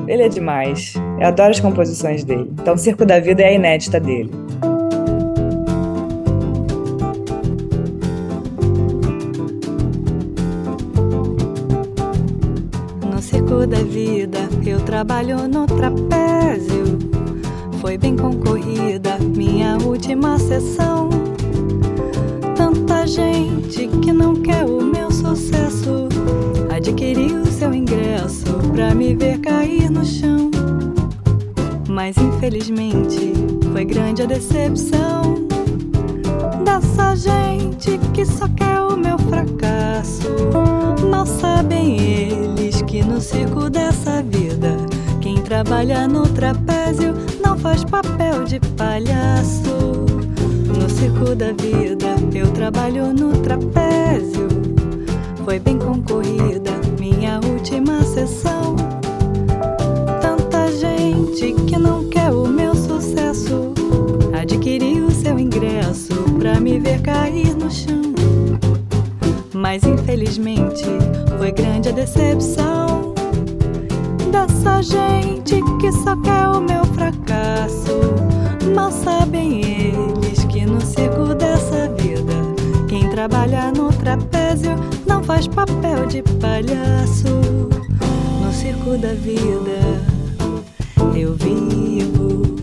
Ele 0.08 0.24
é 0.24 0.30
demais. 0.30 0.94
Eu 1.20 1.28
adoro 1.28 1.52
as 1.52 1.60
composições 1.60 2.24
dele. 2.24 2.50
Então, 2.54 2.74
o 2.74 2.78
Circo 2.78 3.06
da 3.06 3.20
Vida 3.20 3.44
é 3.44 3.48
a 3.48 3.54
inédita 3.54 4.00
dele. 4.00 4.32
da 13.68 13.84
vida, 13.84 14.40
eu 14.66 14.80
trabalho 14.84 15.48
no 15.48 15.66
trapézio. 15.66 16.31
Foi 17.92 17.98
bem 17.98 18.16
concorrida 18.16 19.18
minha 19.20 19.78
última 19.80 20.40
sessão. 20.40 21.10
Tanta 22.56 23.06
gente 23.06 23.90
que 24.02 24.14
não 24.14 24.34
quer 24.34 24.64
o 24.64 24.82
meu 24.82 25.12
sucesso 25.12 26.08
adquiriu 26.74 27.46
seu 27.48 27.74
ingresso 27.74 28.46
pra 28.74 28.96
me 28.96 29.14
ver 29.14 29.40
cair 29.40 29.92
no 29.92 30.06
chão. 30.06 30.50
Mas 31.90 32.16
infelizmente 32.18 33.34
foi 33.74 33.84
grande 33.84 34.22
a 34.22 34.26
decepção 34.26 35.46
dessa 36.64 37.14
gente 37.14 37.98
que 38.14 38.26
só 38.26 38.48
quer 38.56 38.80
o 38.84 38.96
meu 38.96 39.18
fracasso. 39.20 40.30
Mal 41.10 41.26
sabem 41.26 42.00
eles 42.00 42.82
que 42.84 43.04
no 43.04 43.20
circo 43.20 43.70
dessa 43.70 44.24
vida, 44.24 44.78
quem 45.20 45.36
trabalha 45.42 46.08
no 46.08 46.26
trapézio 46.26 47.31
faz 47.62 47.84
papel 47.84 48.44
de 48.44 48.60
palhaço. 48.76 50.06
No 50.68 50.90
circo 50.90 51.36
da 51.36 51.52
vida, 51.54 52.16
eu 52.34 52.52
trabalho 52.52 53.14
no 53.14 53.38
trapézio. 53.40 54.48
Foi 55.46 55.60
bem 55.60 55.78
concorrida 55.78 56.72
minha 57.00 57.40
última 57.44 58.02
sessão. 58.04 58.76
Tanta 60.22 60.72
gente 60.72 61.54
que 61.66 61.78
não 61.78 62.10
quer 62.10 62.32
o 62.32 62.48
meu 62.48 62.76
sucesso 62.76 63.74
adquiriu 64.34 65.12
seu 65.12 65.38
ingresso 65.38 66.14
pra 66.40 66.60
me 66.60 66.80
ver 66.80 67.02
cair 67.02 67.56
no 67.56 67.70
chão. 67.70 68.02
Mas 69.54 69.84
infelizmente 69.84 70.86
foi 71.38 71.52
grande 71.52 71.90
a 71.90 71.92
decepção 71.92 72.91
dessa 74.32 74.82
gente 74.82 75.62
que 75.80 75.92
só 75.92 76.16
quer 76.16 76.48
o 76.48 76.62
meu 76.62 76.86
fracasso. 76.86 78.00
Mal 78.74 78.92
sabem 78.92 79.62
eles 79.62 80.44
que 80.46 80.66
no 80.66 80.80
circo 80.82 81.36
dessa 81.36 81.90
vida, 81.90 82.34
quem 82.88 83.10
trabalha 83.10 83.72
no 83.72 83.92
trapézio 83.92 84.72
não 85.06 85.22
faz 85.24 85.48
papel 85.48 86.06
de 86.08 86.24
palhaço. 86.40 87.42
No 88.42 88.52
circo 88.54 88.98
da 88.98 89.14
vida, 89.14 89.80
eu 91.16 91.36
vivo. 91.36 92.56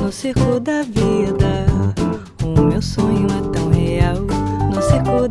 No 0.00 0.12
circo 0.12 0.60
da 0.60 0.82
vida, 0.82 1.66
o 2.42 2.62
meu 2.62 2.80
sonho 2.80 3.26
é 3.26 3.50
tão 3.50 3.70
real. 3.70 4.20
No 4.74 4.80
circo 4.82 5.27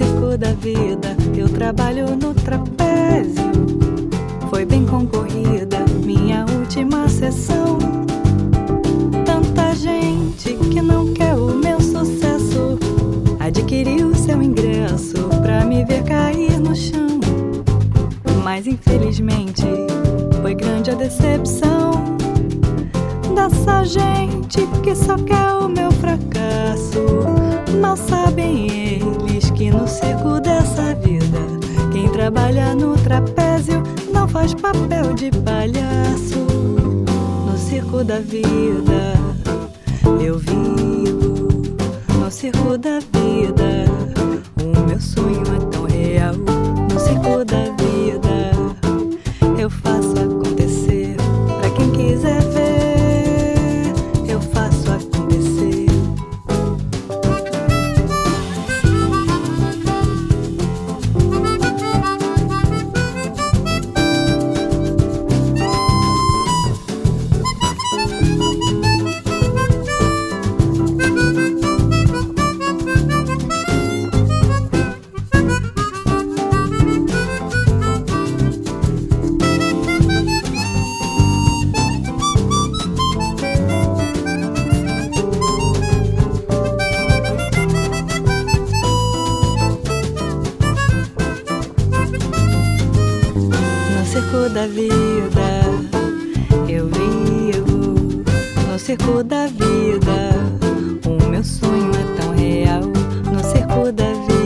circo 0.00 0.38
da 0.38 0.52
vida, 0.54 1.14
eu 1.36 1.46
trabalho 1.46 2.16
no 2.16 2.32
trapézio. 2.32 3.50
Foi 4.48 4.64
bem 4.64 4.86
concorrida 4.86 5.84
minha 6.02 6.46
última 6.58 7.06
sessão. 7.06 7.78
Tanta 9.26 9.74
gente 9.74 10.54
que 10.54 10.80
não 10.80 11.12
quer 11.12 11.34
o 11.34 11.54
meu 11.54 11.78
sucesso 11.80 12.78
adquiriu 13.38 14.14
seu 14.14 14.42
ingresso 14.42 15.28
pra 15.42 15.66
me 15.66 15.84
ver 15.84 16.02
cair 16.04 16.58
no 16.58 16.74
chão. 16.74 17.20
Mas 18.42 18.66
infelizmente 18.66 19.66
foi 20.40 20.54
grande 20.54 20.92
a 20.92 20.94
decepção 20.94 22.16
dessa 23.34 23.84
gente 23.84 24.66
que 24.82 24.94
só 24.94 25.16
quer 25.16 25.52
o 25.52 25.68
meu 25.68 25.92
fracasso. 25.92 27.00
Mal 27.78 27.98
sabem 27.98 28.66
eles 28.70 28.99
que 29.60 29.70
no 29.70 29.86
circo 29.86 30.40
dessa 30.40 30.94
vida, 30.94 31.38
trabalha 32.14 32.74
no 32.74 32.96
trapézio, 32.96 33.82
não 34.10 34.26
faz 34.26 34.54
papel 34.54 35.12
de 35.12 35.30
palhaço. 35.30 36.38
No 37.46 37.58
circo 37.58 38.02
da 38.02 38.20
vida, 38.20 39.12
eu 40.18 40.38
vivo. 40.38 41.46
No 42.18 42.30
circo 42.30 42.78
da 42.78 43.00
vida, 43.00 43.69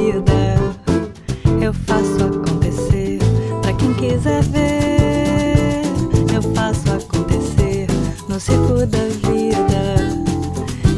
vida, 0.04 0.56
eu 1.62 1.72
faço 1.72 2.24
acontecer. 2.24 3.18
Pra 3.62 3.72
quem 3.72 3.94
quiser 3.94 4.42
ver, 4.42 5.82
eu 6.34 6.42
faço 6.54 6.92
acontecer. 6.92 7.86
No 8.28 8.38
circo 8.38 8.86
da 8.86 9.04
vida, 9.28 9.94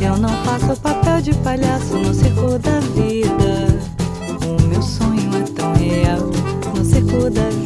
eu 0.01 0.17
não 0.17 0.31
faço 0.45 0.81
papel 0.81 1.21
de 1.21 1.35
palhaço. 1.35 1.97
No 1.97 2.13
circo 2.13 2.59
da 2.59 2.81
vida, 2.81 3.79
o 4.45 4.63
meu 4.63 4.83
sonho 4.83 5.31
é 5.37 5.43
tão 5.53 5.73
real. 5.75 6.31
No 6.77 6.85
circo 6.85 7.31
da 7.31 7.49
vida, 7.51 7.66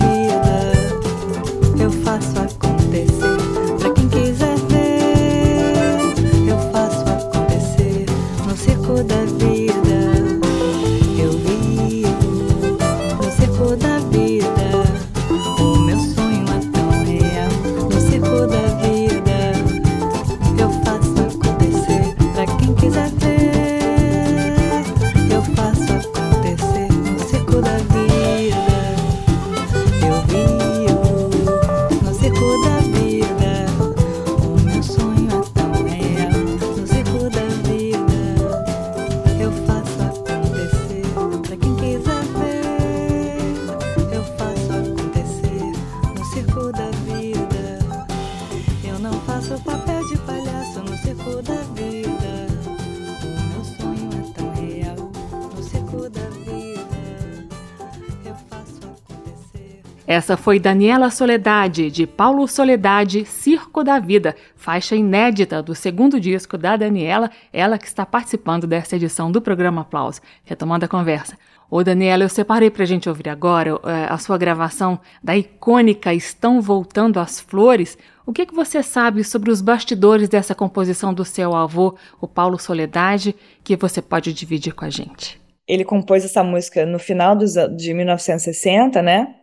Essa 60.21 60.37
foi 60.37 60.61
Daniela 60.61 61.11
Soledade, 61.11 61.91
de 61.91 62.07
Paulo 62.07 62.47
Soledade, 62.47 63.25
Circo 63.25 63.83
da 63.83 63.99
Vida, 63.99 64.37
faixa 64.55 64.95
inédita 64.95 65.63
do 65.63 65.75
segundo 65.75 66.21
disco 66.21 66.59
da 66.59 66.77
Daniela, 66.77 67.31
ela 67.51 67.79
que 67.79 67.87
está 67.87 68.05
participando 68.05 68.67
dessa 68.67 68.97
edição 68.97 69.33
do 69.33 69.41
programa 69.41 69.81
Aplausos. 69.81 70.21
Retomando 70.45 70.85
a 70.85 70.89
conversa. 70.89 71.39
Ô 71.71 71.83
Daniela, 71.83 72.23
eu 72.23 72.29
separei 72.29 72.71
pra 72.71 72.85
gente 72.85 73.09
ouvir 73.09 73.31
agora 73.31 73.71
eh, 73.83 74.07
a 74.11 74.19
sua 74.19 74.37
gravação 74.37 75.01
da 75.25 75.35
icônica 75.35 76.13
Estão 76.13 76.61
Voltando 76.61 77.19
as 77.19 77.41
Flores. 77.41 77.97
O 78.27 78.33
que, 78.35 78.45
que 78.45 78.55
você 78.55 78.83
sabe 78.83 79.25
sobre 79.25 79.51
os 79.51 79.63
bastidores 79.63 80.29
dessa 80.29 80.55
composição 80.55 81.15
do 81.15 81.25
seu 81.25 81.57
avô, 81.57 81.97
o 82.21 82.29
Paulo 82.29 82.59
Soledade, 82.59 83.35
que 83.65 83.75
você 83.75 84.03
pode 84.03 84.35
dividir 84.35 84.75
com 84.75 84.85
a 84.85 84.91
gente? 84.91 85.41
Ele 85.67 85.83
compôs 85.83 86.27
essa 86.27 86.45
música 86.45 86.85
no 86.85 86.99
final 86.99 87.35
dos, 87.35 87.55
de 87.75 87.95
1960, 87.95 89.01
né? 89.01 89.37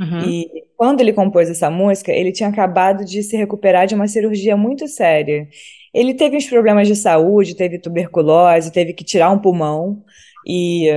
Uhum. 0.00 0.20
E 0.28 0.64
quando 0.76 1.00
ele 1.00 1.12
compôs 1.12 1.48
essa 1.50 1.70
música, 1.70 2.12
ele 2.12 2.32
tinha 2.32 2.48
acabado 2.48 3.04
de 3.04 3.22
se 3.22 3.36
recuperar 3.36 3.86
de 3.86 3.94
uma 3.94 4.08
cirurgia 4.08 4.56
muito 4.56 4.88
séria. 4.88 5.48
Ele 5.92 6.14
teve 6.14 6.36
uns 6.36 6.46
problemas 6.48 6.88
de 6.88 6.96
saúde, 6.96 7.54
teve 7.56 7.78
tuberculose, 7.78 8.72
teve 8.72 8.92
que 8.92 9.04
tirar 9.04 9.30
um 9.30 9.38
pulmão. 9.38 10.02
E 10.46 10.88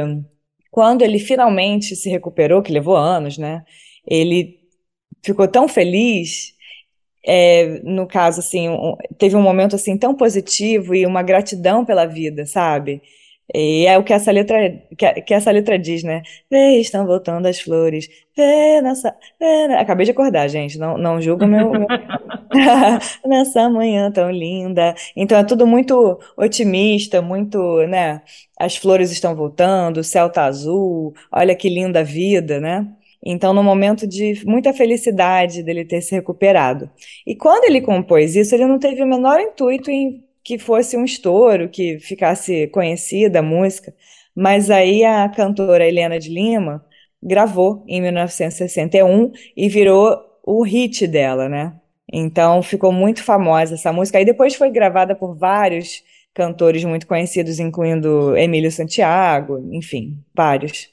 quando 0.72 1.02
ele 1.04 1.20
finalmente 1.20 1.96
se 1.96 2.10
recuperou, 2.10 2.62
que 2.62 2.72
levou 2.72 2.96
anos, 2.96 3.38
né? 3.38 3.64
Ele 4.08 4.60
ficou 5.24 5.48
tão 5.48 5.68
feliz. 5.68 6.56
é, 7.26 7.82
no 7.84 8.08
caso, 8.08 8.40
assim, 8.40 8.70
um- 8.70 8.96
teve 9.18 9.36
um 9.36 9.42
momento 9.42 9.76
assim 9.76 9.98
tão 9.98 10.16
positivo 10.16 10.96
e 10.96 11.06
uma 11.06 11.22
gratidão 11.22 11.84
pela 11.86 12.06
vida, 12.06 12.46
sabe? 12.46 13.02
E 13.56 13.86
é 13.88 13.98
o 13.98 14.04
que 14.04 14.14
essa 14.14 14.32
letra, 14.32 14.58
que, 14.98 15.22
que 15.22 15.34
essa 15.34 15.52
letra 15.52 15.80
diz, 15.80 16.04
né? 16.04 16.22
Vê, 16.52 16.80
estão 16.80 17.06
voltando 17.06 17.46
as 17.48 17.60
flores. 17.60 18.08
Vê 18.36 18.82
nessa. 18.82 19.16
Vê, 19.40 19.68
na- 19.68 19.80
Acabei 19.82 20.06
de 20.06 20.12
acordar, 20.12 20.48
gente. 20.50 20.78
Não, 20.78 20.98
não 20.98 21.22
julgo 21.22 21.46
meu, 21.48 21.72
meu- 21.72 21.88
nessa 23.26 23.70
manhã 23.70 24.12
tão 24.12 24.30
linda. 24.32 24.94
Então 25.16 25.38
é 25.38 25.44
tudo 25.44 25.66
muito 25.66 26.20
otimista, 26.38 27.22
muito, 27.22 27.58
né? 27.88 28.22
As 28.60 28.76
flores 28.78 29.12
estão 29.12 29.36
voltando, 29.36 29.98
o 29.98 30.04
céu 30.04 30.30
tá 30.32 30.46
azul, 30.46 31.14
olha 31.32 31.56
que 31.56 31.70
linda 31.70 32.04
vida, 32.04 32.60
né? 32.60 32.88
Então, 33.26 33.54
no 33.54 33.64
momento 33.64 34.08
de 34.08 34.42
muita 34.46 34.74
felicidade 34.74 35.64
dele 35.64 35.84
ter 35.84 36.02
se 36.02 36.14
recuperado. 36.16 36.90
E 37.26 37.36
quando 37.36 37.66
ele 37.66 37.82
compôs 37.82 38.36
isso, 38.36 38.54
ele 38.56 38.66
não 38.66 38.78
teve 38.80 39.02
o 39.04 39.08
menor 39.08 39.40
intuito 39.40 39.90
em 39.92 40.24
que 40.48 40.58
fosse 40.58 40.96
um 40.96 41.04
estouro, 41.04 41.68
que 41.68 42.00
ficasse 42.00 42.68
conhecida 42.68 43.40
a 43.40 43.44
música. 43.44 43.94
Mas 44.34 44.70
aí 44.70 45.04
a 45.04 45.28
cantora 45.28 45.86
Helena 45.86 46.18
de 46.18 46.30
Lima 46.30 46.86
gravou 47.22 47.84
em 47.86 48.02
1961 48.02 49.34
e 49.58 49.68
virou 49.68 50.18
o 50.42 50.64
hit 50.64 51.06
dela, 51.06 51.50
né? 51.50 51.74
Então 52.10 52.64
ficou 52.64 52.94
muito 52.94 53.26
famosa 53.26 53.74
essa 53.74 53.92
música. 53.92 54.20
Aí 54.20 54.24
depois 54.24 54.56
foi 54.56 54.72
gravada 54.72 55.14
por 55.14 55.36
vários 55.36 56.02
cantores 56.34 56.86
muito 56.86 57.08
conhecidos, 57.08 57.60
incluindo 57.60 58.38
Emílio 58.38 58.72
Santiago, 58.72 59.68
enfim, 59.74 60.18
vários. 60.34 60.88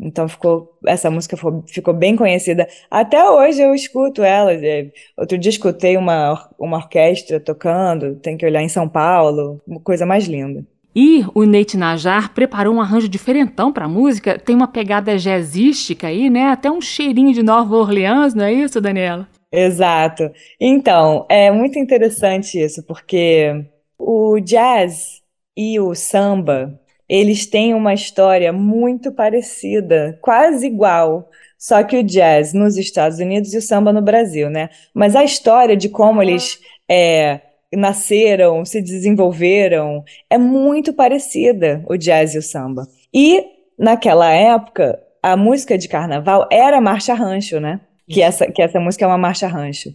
Então 0.00 0.28
ficou 0.28 0.78
essa 0.86 1.10
música 1.10 1.36
ficou, 1.36 1.64
ficou 1.66 1.94
bem 1.94 2.14
conhecida. 2.16 2.68
Até 2.90 3.28
hoje 3.28 3.60
eu 3.62 3.74
escuto 3.74 4.22
ela. 4.22 4.52
é, 4.52 4.90
Outro 5.16 5.36
dia 5.38 5.50
escutei 5.50 5.96
uma, 5.96 6.48
uma 6.58 6.76
orquestra 6.76 7.40
tocando, 7.40 8.16
tem 8.16 8.36
que 8.36 8.46
olhar 8.46 8.62
em 8.62 8.68
São 8.68 8.88
Paulo, 8.88 9.60
uma 9.66 9.80
coisa 9.80 10.06
mais 10.06 10.26
linda. 10.26 10.64
E 10.94 11.24
o 11.34 11.44
Nate 11.44 11.76
Najar 11.76 12.32
preparou 12.34 12.74
um 12.74 12.80
arranjo 12.80 13.08
diferentão 13.08 13.72
para 13.72 13.84
a 13.84 13.88
música, 13.88 14.38
tem 14.38 14.56
uma 14.56 14.66
pegada 14.66 15.16
jazzística 15.16 16.08
aí, 16.08 16.28
né? 16.30 16.48
Até 16.48 16.70
um 16.70 16.80
cheirinho 16.80 17.32
de 17.32 17.42
Nova 17.42 17.76
Orleans, 17.76 18.34
não 18.34 18.44
é 18.44 18.52
isso, 18.52 18.80
Daniela? 18.80 19.28
Exato. 19.52 20.30
Então, 20.60 21.24
é 21.28 21.50
muito 21.50 21.78
interessante 21.78 22.58
isso, 22.58 22.82
porque 22.84 23.64
o 23.98 24.38
jazz 24.40 25.22
e 25.56 25.78
o 25.80 25.94
samba, 25.94 26.78
eles 27.08 27.46
têm 27.46 27.74
uma 27.74 27.94
história 27.94 28.52
muito 28.52 29.10
parecida, 29.10 30.18
quase 30.20 30.66
igual. 30.66 31.30
Só 31.58 31.82
que 31.82 31.96
o 31.96 32.02
jazz 32.02 32.52
nos 32.52 32.76
Estados 32.76 33.18
Unidos 33.18 33.52
e 33.52 33.58
o 33.58 33.62
samba 33.62 33.92
no 33.92 34.02
Brasil, 34.02 34.48
né? 34.50 34.68
Mas 34.94 35.16
a 35.16 35.24
história 35.24 35.76
de 35.76 35.88
como 35.88 36.22
eles 36.22 36.60
é, 36.88 37.40
nasceram, 37.74 38.64
se 38.64 38.80
desenvolveram, 38.80 40.04
é 40.30 40.38
muito 40.38 40.92
parecida, 40.92 41.82
o 41.88 41.96
jazz 41.96 42.34
e 42.34 42.38
o 42.38 42.42
samba. 42.42 42.86
E 43.12 43.44
naquela 43.78 44.30
época, 44.30 45.00
a 45.22 45.36
música 45.36 45.76
de 45.76 45.88
carnaval 45.88 46.46
era 46.50 46.80
marcha 46.80 47.14
rancho, 47.14 47.58
né? 47.58 47.80
Que 48.08 48.22
essa, 48.22 48.46
que 48.50 48.62
essa 48.62 48.80
música 48.80 49.04
é 49.04 49.08
uma 49.08 49.18
marcha 49.18 49.46
rancho. 49.46 49.90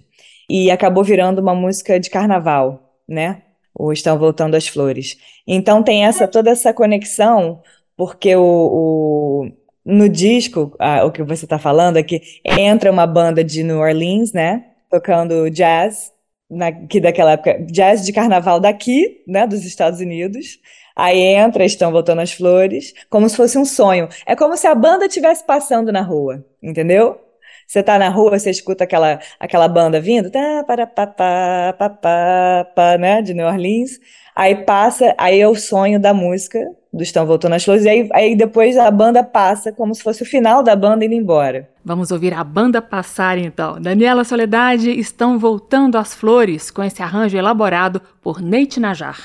E 0.49 0.69
acabou 0.69 1.03
virando 1.03 1.41
uma 1.41 1.55
música 1.55 1.99
de 1.99 2.09
carnaval, 2.09 2.97
né? 3.07 3.41
Ou 3.75 3.91
estão 3.91 4.17
voltando 4.17 4.55
as 4.55 4.67
flores. 4.67 5.17
Então 5.47 5.83
tem 5.83 6.05
essa 6.05 6.27
toda 6.27 6.51
essa 6.51 6.73
conexão, 6.73 7.61
porque 7.97 8.35
o, 8.35 8.41
o 8.41 9.51
no 9.85 10.07
disco, 10.07 10.75
o 11.05 11.11
que 11.11 11.23
você 11.23 11.45
está 11.45 11.59
falando 11.59 11.97
é 11.97 12.03
que 12.03 12.21
entra 12.45 12.91
uma 12.91 13.05
banda 13.05 13.43
de 13.43 13.63
New 13.63 13.79
Orleans, 13.79 14.31
né? 14.31 14.65
Tocando 14.89 15.49
jazz, 15.49 16.11
na, 16.49 16.71
que 16.71 17.01
daquela 17.01 17.31
época, 17.33 17.59
jazz 17.69 18.05
de 18.05 18.13
carnaval 18.13 18.59
daqui, 18.59 19.23
né? 19.27 19.45
Dos 19.45 19.65
Estados 19.65 19.99
Unidos. 19.99 20.59
Aí 20.95 21.19
entra, 21.19 21.65
estão 21.65 21.91
voltando 21.91 22.21
as 22.21 22.31
flores, 22.31 22.93
como 23.09 23.27
se 23.27 23.35
fosse 23.35 23.57
um 23.57 23.65
sonho. 23.65 24.07
É 24.25 24.35
como 24.35 24.55
se 24.55 24.67
a 24.67 24.75
banda 24.75 25.07
estivesse 25.07 25.43
passando 25.45 25.91
na 25.91 26.01
rua, 26.01 26.45
entendeu? 26.61 27.19
Você 27.67 27.81
tá 27.81 27.97
na 27.97 28.09
rua, 28.09 28.37
você 28.37 28.49
escuta 28.49 28.83
aquela, 28.83 29.19
aquela 29.39 29.67
banda 29.67 29.99
vindo, 29.99 30.29
tá, 30.29 30.63
para, 30.65 30.85
pá, 30.85 31.07
pá, 31.07 31.75
pá, 31.77 31.89
pá, 31.89 32.67
pá, 32.75 32.97
né, 32.97 33.21
de 33.21 33.33
New 33.33 33.45
Orleans. 33.45 33.99
Aí 34.35 34.55
passa, 34.55 35.13
aí 35.17 35.39
é 35.39 35.47
o 35.47 35.55
sonho 35.55 35.99
da 35.99 36.13
música 36.13 36.59
do 36.91 37.01
Estão 37.01 37.25
Voltando 37.25 37.53
as 37.53 37.63
Flores, 37.63 37.85
e 37.85 37.89
aí, 37.89 38.09
aí 38.13 38.35
depois 38.35 38.77
a 38.77 38.89
banda 38.91 39.23
passa 39.23 39.71
como 39.71 39.95
se 39.95 40.03
fosse 40.03 40.21
o 40.21 40.25
final 40.25 40.61
da 40.61 40.75
banda 40.75 41.03
indo 41.03 41.15
embora. 41.15 41.67
Vamos 41.83 42.11
ouvir 42.11 42.33
a 42.33 42.43
banda 42.43 42.81
passar 42.81 43.37
então. 43.37 43.81
Daniela 43.81 44.23
Soledade, 44.23 44.91
Estão 44.91 45.39
Voltando 45.39 45.97
as 45.97 46.13
Flores, 46.13 46.69
com 46.69 46.83
esse 46.83 47.01
arranjo 47.01 47.35
elaborado 47.35 47.99
por 48.21 48.41
Neite 48.41 48.79
Najar. 48.79 49.17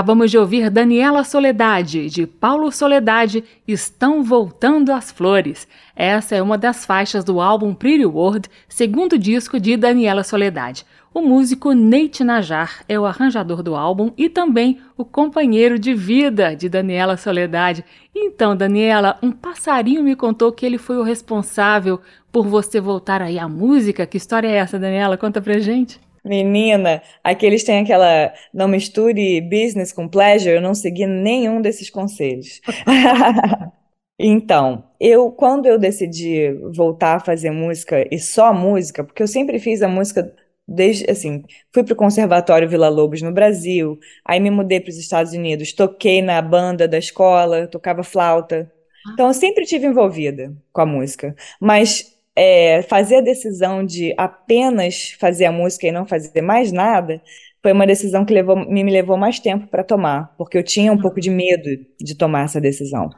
Acabamos 0.00 0.30
de 0.30 0.38
ouvir 0.38 0.70
Daniela 0.70 1.22
Soledade, 1.24 2.08
de 2.08 2.26
Paulo 2.26 2.72
Soledade, 2.72 3.44
Estão 3.68 4.22
Voltando 4.22 4.92
as 4.92 5.10
Flores. 5.10 5.68
Essa 5.94 6.36
é 6.36 6.40
uma 6.40 6.56
das 6.56 6.86
faixas 6.86 7.22
do 7.22 7.38
álbum 7.38 7.74
Pretty 7.74 8.06
World, 8.06 8.48
segundo 8.66 9.18
disco 9.18 9.60
de 9.60 9.76
Daniela 9.76 10.24
Soledade. 10.24 10.86
O 11.12 11.20
músico 11.20 11.74
Nate 11.74 12.24
Najar 12.24 12.82
é 12.88 12.98
o 12.98 13.04
arranjador 13.04 13.62
do 13.62 13.76
álbum 13.76 14.10
e 14.16 14.30
também 14.30 14.80
o 14.96 15.04
companheiro 15.04 15.78
de 15.78 15.92
vida 15.92 16.56
de 16.56 16.66
Daniela 16.70 17.18
Soledade. 17.18 17.84
Então, 18.16 18.56
Daniela, 18.56 19.18
um 19.22 19.30
passarinho 19.30 20.02
me 20.02 20.16
contou 20.16 20.50
que 20.50 20.64
ele 20.64 20.78
foi 20.78 20.96
o 20.96 21.02
responsável 21.02 22.00
por 22.32 22.46
você 22.46 22.80
voltar 22.80 23.20
aí 23.20 23.38
à 23.38 23.46
música. 23.46 24.06
Que 24.06 24.16
história 24.16 24.48
é 24.48 24.56
essa, 24.56 24.78
Daniela? 24.78 25.18
Conta 25.18 25.42
pra 25.42 25.58
gente. 25.58 26.00
Menina, 26.24 27.02
aqui 27.24 27.46
eles 27.46 27.64
têm 27.64 27.80
aquela 27.80 28.32
não 28.52 28.68
misture 28.68 29.40
business 29.40 29.92
com 29.92 30.08
pleasure, 30.08 30.56
eu 30.56 30.60
não 30.60 30.74
segui 30.74 31.06
nenhum 31.06 31.60
desses 31.60 31.90
conselhos. 31.90 32.60
Então, 34.22 34.84
eu 35.00 35.32
quando 35.32 35.64
eu 35.64 35.78
decidi 35.78 36.52
voltar 36.74 37.16
a 37.16 37.20
fazer 37.20 37.50
música 37.50 38.06
e 38.14 38.18
só 38.18 38.52
música, 38.52 39.02
porque 39.02 39.22
eu 39.22 39.26
sempre 39.26 39.58
fiz 39.58 39.80
a 39.80 39.88
música 39.88 40.34
desde 40.68 41.10
assim, 41.10 41.42
fui 41.72 41.82
para 41.82 41.94
o 41.94 41.96
Conservatório 41.96 42.68
Vila 42.68 42.88
Lobos 42.90 43.22
no 43.22 43.32
Brasil, 43.32 43.98
aí 44.24 44.38
me 44.38 44.50
mudei 44.50 44.78
para 44.78 44.90
os 44.90 44.98
Estados 44.98 45.32
Unidos, 45.32 45.72
toquei 45.72 46.20
na 46.20 46.40
banda 46.42 46.86
da 46.86 46.98
escola, 46.98 47.66
tocava 47.66 48.02
flauta. 48.02 48.70
Então 49.14 49.28
eu 49.28 49.34
sempre 49.34 49.64
tive 49.64 49.86
envolvida 49.86 50.54
com 50.72 50.82
a 50.82 50.86
música, 50.86 51.34
mas 51.60 52.09
é, 52.36 52.82
fazer 52.82 53.16
a 53.16 53.20
decisão 53.20 53.84
de 53.84 54.14
apenas 54.16 55.10
fazer 55.18 55.46
a 55.46 55.52
música 55.52 55.86
e 55.86 55.92
não 55.92 56.06
fazer 56.06 56.40
mais 56.40 56.72
nada 56.72 57.20
foi 57.62 57.72
uma 57.72 57.86
decisão 57.86 58.24
que 58.24 58.32
levou, 58.32 58.56
me, 58.56 58.82
levou 58.84 59.16
mais 59.16 59.38
tempo 59.38 59.66
para 59.66 59.84
tomar, 59.84 60.34
porque 60.38 60.56
eu 60.56 60.62
tinha 60.62 60.92
um 60.92 60.98
pouco 60.98 61.20
de 61.20 61.30
medo 61.30 61.68
de 62.00 62.14
tomar 62.14 62.44
essa 62.44 62.60
decisão. 62.60 63.10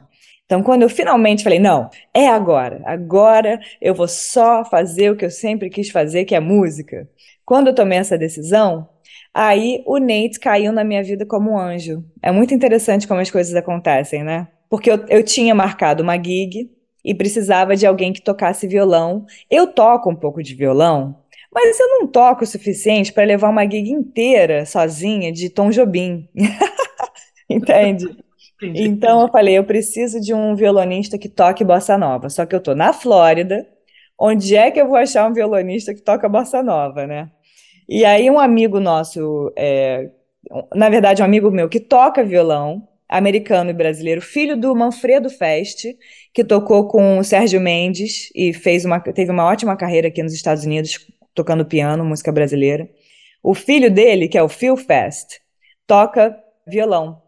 Então, 0.45 0.61
quando 0.61 0.81
eu 0.81 0.89
finalmente 0.89 1.43
falei, 1.43 1.59
não, 1.59 1.89
é 2.13 2.27
agora, 2.27 2.81
agora 2.85 3.59
eu 3.81 3.95
vou 3.95 4.07
só 4.07 4.65
fazer 4.65 5.09
o 5.09 5.15
que 5.15 5.23
eu 5.23 5.31
sempre 5.31 5.69
quis 5.69 5.89
fazer, 5.89 6.25
que 6.25 6.35
é 6.35 6.39
música. 6.39 7.07
Quando 7.45 7.67
eu 7.67 7.75
tomei 7.75 7.97
essa 7.97 8.17
decisão, 8.17 8.87
aí 9.33 9.81
o 9.85 9.97
Nate 9.97 10.39
caiu 10.39 10.73
na 10.73 10.83
minha 10.83 11.01
vida 11.01 11.25
como 11.25 11.51
um 11.51 11.57
anjo. 11.57 12.03
É 12.21 12.31
muito 12.31 12.53
interessante 12.53 13.07
como 13.07 13.21
as 13.21 13.31
coisas 13.31 13.55
acontecem, 13.55 14.23
né? 14.23 14.49
Porque 14.69 14.91
eu, 14.91 15.05
eu 15.07 15.23
tinha 15.23 15.55
marcado 15.55 16.03
uma 16.03 16.15
gig 16.17 16.69
e 17.03 17.13
precisava 17.13 17.75
de 17.75 17.85
alguém 17.85 18.13
que 18.13 18.21
tocasse 18.21 18.67
violão. 18.67 19.25
Eu 19.49 19.67
toco 19.67 20.09
um 20.09 20.15
pouco 20.15 20.41
de 20.41 20.55
violão, 20.55 21.23
mas 21.53 21.79
eu 21.79 21.87
não 21.89 22.07
toco 22.07 22.43
o 22.43 22.47
suficiente 22.47 23.11
para 23.11 23.23
levar 23.23 23.49
uma 23.49 23.63
gig 23.63 23.89
inteira 23.89 24.65
sozinha 24.65 25.31
de 25.31 25.49
Tom 25.49 25.69
Jobim. 25.69 26.27
Entende? 27.49 28.05
Entendi, 28.05 28.83
então 28.83 29.17
entendi. 29.17 29.27
eu 29.27 29.31
falei, 29.31 29.57
eu 29.57 29.63
preciso 29.63 30.21
de 30.21 30.33
um 30.33 30.55
violonista 30.55 31.17
que 31.17 31.27
toque 31.27 31.63
bossa 31.63 31.97
nova. 31.97 32.29
Só 32.29 32.45
que 32.45 32.55
eu 32.55 32.61
tô 32.61 32.73
na 32.73 32.93
Flórida. 32.93 33.67
Onde 34.17 34.55
é 34.55 34.71
que 34.71 34.79
eu 34.79 34.87
vou 34.87 34.95
achar 34.95 35.29
um 35.29 35.33
violonista 35.33 35.93
que 35.93 36.01
toca 36.01 36.29
bossa 36.29 36.63
nova, 36.63 37.05
né? 37.05 37.31
E 37.89 38.05
aí 38.05 38.29
um 38.29 38.39
amigo 38.39 38.79
nosso, 38.79 39.51
é, 39.57 40.09
na 40.73 40.89
verdade 40.89 41.21
um 41.21 41.25
amigo 41.25 41.51
meu 41.51 41.67
que 41.67 41.79
toca 41.79 42.23
violão, 42.23 42.87
americano 43.17 43.69
e 43.69 43.73
brasileiro, 43.73 44.21
filho 44.21 44.57
do 44.57 44.75
Manfredo 44.75 45.29
Fest, 45.29 45.85
que 46.33 46.43
tocou 46.43 46.87
com 46.87 47.19
o 47.19 47.23
Sérgio 47.23 47.61
Mendes 47.61 48.29
e 48.35 48.51
fez 48.53 48.85
uma, 48.85 48.99
teve 48.99 49.31
uma 49.31 49.45
ótima 49.45 49.77
carreira 49.77 50.07
aqui 50.07 50.23
nos 50.23 50.33
Estados 50.33 50.65
Unidos, 50.65 50.99
tocando 51.35 51.63
piano, 51.63 52.03
música 52.03 52.31
brasileira. 52.31 52.89
O 53.43 53.53
filho 53.53 53.91
dele, 53.91 54.27
que 54.27 54.37
é 54.37 54.41
o 54.41 54.49
Phil 54.49 54.75
Fest, 54.75 55.39
toca 55.85 56.35
violão. 56.67 57.21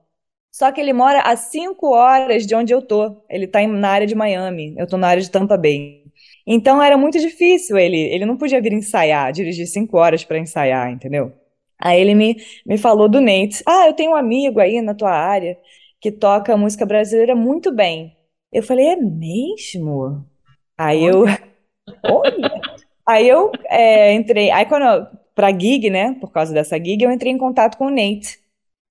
Só 0.51 0.71
que 0.71 0.81
ele 0.81 0.93
mora 0.93 1.21
a 1.21 1.35
cinco 1.35 1.93
horas 1.93 2.47
de 2.47 2.55
onde 2.55 2.73
eu 2.73 2.81
tô. 2.81 3.23
Ele 3.29 3.45
tá 3.45 3.65
na 3.67 3.89
área 3.89 4.07
de 4.07 4.15
Miami, 4.15 4.73
eu 4.77 4.87
tô 4.87 4.97
na 4.97 5.07
área 5.07 5.21
de 5.21 5.29
Tampa 5.29 5.57
Bay. 5.57 6.03
Então 6.47 6.81
era 6.81 6.97
muito 6.97 7.19
difícil 7.19 7.77
ele, 7.77 7.97
ele 7.97 8.25
não 8.25 8.37
podia 8.37 8.61
vir 8.61 8.73
ensaiar, 8.73 9.31
dirigir 9.31 9.67
cinco 9.67 9.97
horas 9.97 10.23
para 10.23 10.39
ensaiar, 10.39 10.91
entendeu? 10.91 11.33
Aí 11.85 12.01
ele 12.01 12.15
me, 12.15 12.35
me 12.65 12.79
falou 12.79 13.07
do 13.07 13.21
Nate. 13.21 13.63
Ah, 13.67 13.85
eu 13.87 13.93
tenho 13.93 14.11
um 14.11 14.15
amigo 14.15 14.59
aí 14.59 14.81
na 14.81 14.95
tua 14.95 15.11
área 15.11 15.55
que 16.01 16.11
toca 16.11 16.57
música 16.57 16.83
brasileira 16.83 17.35
muito 17.35 17.71
bem. 17.71 18.17
Eu 18.51 18.63
falei, 18.63 18.87
é 18.87 18.95
mesmo? 18.95 20.25
Aí 20.75 21.03
eu. 21.05 21.25
Olha! 22.09 22.61
Aí 23.07 23.29
eu 23.29 23.51
é, 23.69 24.13
entrei. 24.13 24.49
Aí 24.49 24.65
quando 24.65 24.83
eu, 24.83 25.07
pra 25.35 25.51
gig, 25.51 25.91
né? 25.91 26.15
Por 26.19 26.31
causa 26.31 26.51
dessa 26.53 26.77
gig, 26.77 27.03
eu 27.03 27.11
entrei 27.11 27.31
em 27.31 27.37
contato 27.37 27.77
com 27.77 27.85
o 27.85 27.89
Nate. 27.91 28.39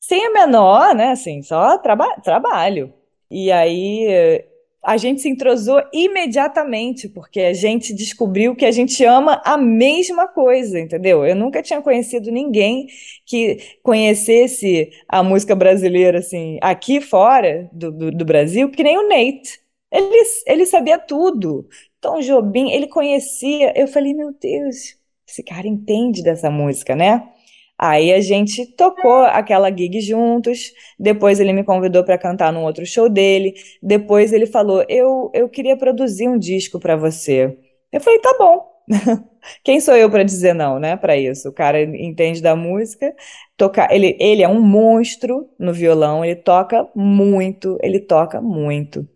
Sem 0.00 0.26
a 0.26 0.30
menor, 0.30 0.94
né? 0.94 1.11
Assim, 1.12 1.42
só 1.42 1.78
traba 1.78 2.07
trabalho. 2.22 2.92
E 3.30 3.50
aí 3.50 4.44
a 4.85 4.97
gente 4.97 5.23
se 5.23 5.29
entrosou 5.29 5.83
imediatamente, 5.92 7.09
porque 7.09 7.40
a 7.40 7.53
gente 7.55 7.94
descobriu 7.94 8.55
que 8.55 8.64
a 8.66 8.70
gente 8.70 9.05
ama 9.05 9.40
a 9.44 9.57
mesma 9.57 10.29
coisa, 10.29 10.79
entendeu? 10.79 11.25
Eu 11.25 11.35
nunca 11.35 11.62
tinha 11.62 11.81
conhecido 11.81 12.31
ninguém 12.31 12.87
que 13.27 13.59
conhecesse 13.83 14.90
a 15.09 15.23
música 15.23 15.55
brasileira, 15.55 16.18
assim, 16.18 16.59
aqui 16.61 17.01
fora 17.01 17.68
do, 17.73 17.90
do, 17.90 18.11
do 18.11 18.25
Brasil, 18.25 18.70
que 18.70 18.83
nem 18.83 18.99
o 18.99 19.09
Nate. 19.09 19.61
Ele, 19.90 20.23
ele 20.47 20.66
sabia 20.66 20.99
tudo. 20.99 21.68
Tom 22.01 22.20
Jobim, 22.20 22.70
ele 22.70 22.88
conhecia. 22.88 23.73
Eu 23.77 23.88
falei, 23.88 24.12
meu 24.12 24.33
Deus, 24.33 24.97
esse 25.27 25.42
cara 25.42 25.66
entende 25.66 26.23
dessa 26.23 26.51
música, 26.51 26.94
né? 26.94 27.34
Aí 27.78 28.12
a 28.12 28.20
gente 28.20 28.66
tocou 28.76 29.24
aquela 29.24 29.70
gig 29.70 30.00
juntos. 30.00 30.72
Depois 30.98 31.40
ele 31.40 31.52
me 31.52 31.64
convidou 31.64 32.04
para 32.04 32.18
cantar 32.18 32.52
num 32.52 32.62
outro 32.64 32.87
show 32.87 33.08
dele. 33.08 33.54
Depois 33.82 34.32
ele 34.32 34.46
falou: 34.46 34.84
"Eu 34.88 35.30
eu 35.34 35.48
queria 35.48 35.76
produzir 35.76 36.28
um 36.28 36.38
disco 36.38 36.78
para 36.80 36.96
você". 36.96 37.56
Eu 37.92 38.00
falei: 38.00 38.20
"Tá 38.20 38.34
bom". 38.38 38.72
Quem 39.64 39.80
sou 39.80 39.94
eu 39.96 40.10
para 40.10 40.22
dizer 40.22 40.54
não, 40.54 40.78
né? 40.78 40.96
Para 40.96 41.16
isso. 41.16 41.48
O 41.48 41.52
cara 41.52 41.82
entende 41.82 42.40
da 42.42 42.56
música, 42.56 43.14
tocar, 43.56 43.92
ele 43.92 44.16
ele 44.20 44.42
é 44.42 44.48
um 44.48 44.60
monstro 44.60 45.48
no 45.58 45.72
violão, 45.72 46.24
ele 46.24 46.37
toca 46.37 46.88
muito, 46.94 47.78
ele 47.82 48.00
toca 48.00 48.40
muito. 48.40 49.06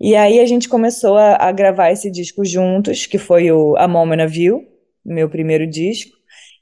E 0.00 0.14
aí 0.14 0.40
a 0.40 0.46
gente 0.46 0.68
começou 0.68 1.16
a, 1.16 1.36
a 1.36 1.52
gravar 1.52 1.90
esse 1.90 2.10
disco 2.10 2.44
juntos, 2.44 3.06
que 3.06 3.18
foi 3.18 3.50
o 3.50 3.76
A 3.76 3.88
Moment 3.88 4.24
of 4.24 4.38
You, 4.40 4.62
meu 5.04 5.28
primeiro 5.28 5.66
disco. 5.66 6.15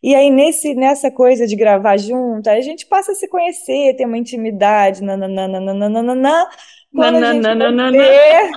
E 0.05 0.15
aí, 0.15 0.29
nesse, 0.29 0.75
nessa 0.75 1.11
coisa 1.11 1.47
de 1.47 1.57
gravar 1.57 1.97
junto, 1.97 2.51
a 2.51 2.61
gente 2.61 2.85
passa 2.85 3.13
a 3.13 3.15
se 3.15 3.27
conhecer, 3.27 3.97
ter 3.97 4.05
uma 4.05 4.19
intimidade, 4.19 5.03
nananana. 5.03 6.47
Quando 6.95 7.25
a 7.25 7.33
gente 7.33 7.43
foi 7.43 7.91
ver, 7.91 8.51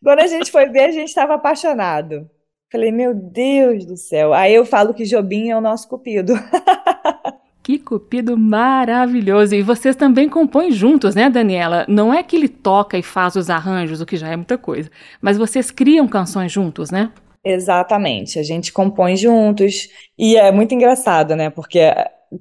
quando 0.00 0.18
a 0.20 0.26
gente 0.28 0.52
foi 0.52 0.66
ver, 0.68 0.84
a 0.84 0.92
gente 0.92 1.08
estava 1.08 1.34
apaixonado. 1.34 2.30
Falei, 2.70 2.92
meu 2.92 3.12
Deus 3.12 3.84
do 3.84 3.96
céu. 3.96 4.32
Aí 4.32 4.54
eu 4.54 4.64
falo 4.64 4.94
que 4.94 5.04
Jobim 5.04 5.50
é 5.50 5.56
o 5.56 5.60
nosso 5.60 5.88
cupido. 5.88 6.34
Que 7.64 7.78
cupido 7.78 8.36
maravilhoso! 8.36 9.54
E 9.54 9.62
vocês 9.62 9.94
também 9.94 10.28
compõem 10.28 10.72
juntos, 10.72 11.14
né, 11.14 11.30
Daniela? 11.30 11.84
Não 11.88 12.12
é 12.12 12.20
que 12.20 12.34
ele 12.34 12.48
toca 12.48 12.98
e 12.98 13.04
faz 13.04 13.36
os 13.36 13.48
arranjos, 13.48 14.00
o 14.00 14.06
que 14.06 14.16
já 14.16 14.26
é 14.26 14.34
muita 14.34 14.58
coisa, 14.58 14.90
mas 15.20 15.38
vocês 15.38 15.70
criam 15.70 16.08
canções 16.08 16.50
juntos, 16.50 16.90
né? 16.90 17.12
Exatamente, 17.44 18.38
a 18.38 18.42
gente 18.42 18.72
compõe 18.72 19.16
juntos 19.16 19.88
e 20.16 20.36
é 20.36 20.52
muito 20.52 20.74
engraçado, 20.74 21.34
né? 21.34 21.50
Porque 21.50 21.80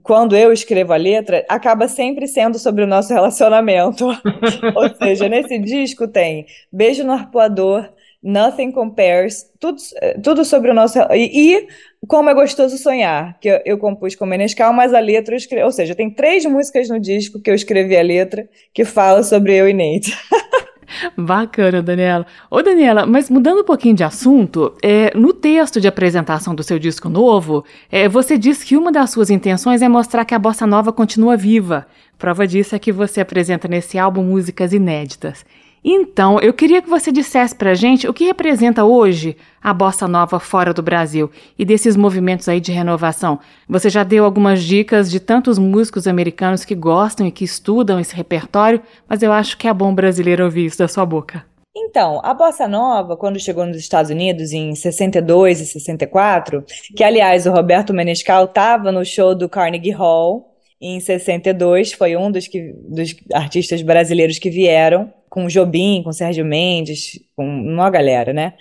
quando 0.04 0.36
eu 0.36 0.54
escrevo 0.54 0.94
a 0.94 0.98
letra, 0.98 1.44
acaba 1.50 1.88
sempre 1.88 2.28
sendo 2.28 2.60
sobre 2.60 2.84
o 2.84 2.88
nosso 2.88 3.12
relacionamento. 3.14 4.06
Ou 4.76 4.96
seja, 4.96 5.28
nesse 5.28 5.58
disco 5.58 6.08
tem 6.08 6.46
Beijo 6.72 7.04
no 7.04 7.14
Arpoador, 7.14 7.90
Nothing 8.24 8.72
Compares, 8.72 9.50
tudo, 9.60 9.82
tudo 10.24 10.46
sobre 10.46 10.70
o 10.70 10.74
nosso. 10.74 11.00
E, 11.14 11.56
e 11.56 11.68
Como 12.08 12.30
é 12.30 12.34
Gostoso 12.36 12.78
Sonhar, 12.78 13.40
que 13.40 13.50
eu, 13.50 13.60
eu 13.66 13.78
compus 13.80 14.14
com 14.16 14.26
o 14.26 14.28
Menescal, 14.28 14.72
mas 14.72 14.94
a 14.94 15.00
letra 15.00 15.34
eu 15.34 15.38
escrevi. 15.38 15.66
Ou 15.66 15.72
seja, 15.72 15.96
tem 15.96 16.12
três 16.12 16.46
músicas 16.46 16.88
no 16.88 17.00
disco 17.00 17.42
que 17.42 17.50
eu 17.50 17.56
escrevi 17.56 17.98
a 17.98 18.04
letra 18.04 18.48
que 18.72 18.86
fala 18.86 19.24
sobre 19.24 19.56
eu 19.56 19.68
e 19.68 19.74
Nate. 19.74 20.16
Bacana, 21.18 21.82
Daniela. 21.82 22.26
Ô, 22.50 22.62
Daniela, 22.62 23.06
mas 23.06 23.30
mudando 23.30 23.62
um 23.62 23.64
pouquinho 23.64 23.96
de 23.96 24.04
assunto, 24.04 24.74
é, 24.82 25.16
no 25.18 25.34
texto 25.34 25.80
de 25.80 25.88
apresentação 25.88 26.54
do 26.54 26.64
seu 26.64 26.78
disco 26.78 27.10
novo, 27.10 27.64
é, 27.92 28.08
você 28.08 28.38
diz 28.38 28.64
que 28.64 28.78
uma 28.78 28.92
das 28.92 29.12
suas 29.12 29.30
intenções 29.30 29.82
é 29.82 29.90
mostrar 29.90 30.26
que 30.26 30.36
a 30.36 30.40
bossa 30.40 30.68
nova 30.68 30.92
continua 30.92 31.38
viva. 31.38 31.88
Prova 32.18 32.46
disso 32.46 32.76
é 32.76 32.80
que 32.80 32.92
você 32.92 33.22
apresenta 33.22 33.68
nesse 33.68 33.98
álbum 33.98 34.24
músicas 34.24 34.74
inéditas. 34.74 35.44
Então, 35.84 36.40
eu 36.40 36.54
queria 36.54 36.80
que 36.80 36.90
você 36.90 37.12
dissesse 37.12 37.56
pra 37.56 37.74
gente 37.74 38.08
o 38.08 38.14
que 38.14 38.26
representa 38.26 38.84
hoje 38.84 39.36
a 39.62 39.74
bossa 39.74 40.08
nova 40.08 40.40
fora 40.40 40.74
do 40.74 40.82
Brasil 40.84 41.32
e 41.58 41.66
desses 41.66 41.96
movimentos 41.96 42.48
aí 42.48 42.60
de 42.60 42.72
renovação. 42.72 43.40
Você 43.68 43.90
já 43.90 44.04
deu 44.04 44.24
algumas 44.24 44.64
dicas 44.64 45.10
de 45.10 45.20
tantos 45.20 45.58
músicos 45.58 46.08
americanos 46.08 46.64
que 46.64 46.76
gostam 46.76 47.26
e 47.26 47.32
que 47.32 47.44
estudam 47.44 48.00
esse 48.00 48.16
repertório, 48.16 48.82
mas 49.10 49.24
eu 49.24 49.32
acho 49.32 49.58
que 49.58 49.68
é 49.68 49.74
bom 49.74 49.94
brasileiro 49.94 50.44
ouvir 50.44 50.66
isso 50.66 50.78
da 50.78 50.88
sua 50.88 51.06
boca. 51.06 51.44
Então, 51.76 52.20
a 52.24 52.34
bossa 52.34 52.68
nova, 52.68 53.18
quando 53.18 53.40
chegou 53.40 53.66
nos 53.66 53.78
Estados 53.78 54.12
Unidos 54.12 54.52
em 54.52 54.76
62 54.76 55.62
e 55.62 55.66
64, 55.66 56.64
que 56.96 57.04
aliás 57.04 57.48
o 57.48 57.52
Roberto 57.52 57.94
Menescal 57.94 58.46
estava 58.46 58.92
no 58.92 59.06
show 59.06 59.34
do 59.34 59.50
Carnegie 59.50 59.92
Hall, 59.92 60.52
em 60.82 61.00
62, 61.00 61.94
foi 61.94 62.18
um 62.18 62.32
dos, 62.32 62.48
que, 62.48 62.74
dos 62.90 63.16
artistas 63.34 63.82
brasileiros 63.82 64.38
que 64.38 64.50
vieram, 64.50 65.12
com 65.32 65.48
Jobim, 65.48 66.04
com 66.04 66.12
Sérgio 66.12 66.44
Mendes, 66.44 67.18
com 67.38 67.48
uma 67.48 67.90
galera, 67.90 68.34
né? 68.34 68.54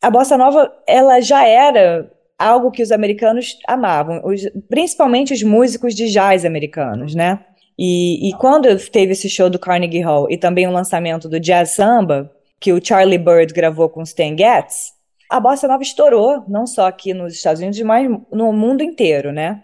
A 0.00 0.10
bossa 0.10 0.38
nova, 0.38 0.72
ela 0.86 1.20
já 1.20 1.46
era 1.46 2.10
algo 2.38 2.70
que 2.70 2.82
os 2.82 2.90
americanos 2.90 3.58
amavam, 3.68 4.22
os, 4.24 4.40
principalmente 4.66 5.34
os 5.34 5.42
músicos 5.42 5.94
de 5.94 6.10
jazz 6.10 6.46
americanos, 6.46 7.14
né? 7.14 7.44
E, 7.78 8.30
e 8.30 8.32
quando 8.38 8.74
teve 8.88 9.12
esse 9.12 9.28
show 9.28 9.50
do 9.50 9.58
Carnegie 9.58 10.00
Hall 10.00 10.26
e 10.30 10.38
também 10.38 10.66
o 10.66 10.72
lançamento 10.72 11.28
do 11.28 11.38
Jazz 11.38 11.72
Samba, 11.72 12.32
que 12.58 12.72
o 12.72 12.82
Charlie 12.82 13.18
Bird 13.18 13.52
gravou 13.52 13.90
com 13.90 14.02
Stan 14.02 14.34
Getz, 14.36 14.94
a 15.28 15.38
bossa 15.38 15.68
nova 15.68 15.82
estourou, 15.82 16.42
não 16.48 16.66
só 16.66 16.86
aqui 16.86 17.12
nos 17.12 17.34
Estados 17.34 17.60
Unidos, 17.60 17.80
mas 17.82 18.08
no 18.32 18.50
mundo 18.50 18.82
inteiro, 18.82 19.30
né? 19.30 19.62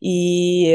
E 0.00 0.72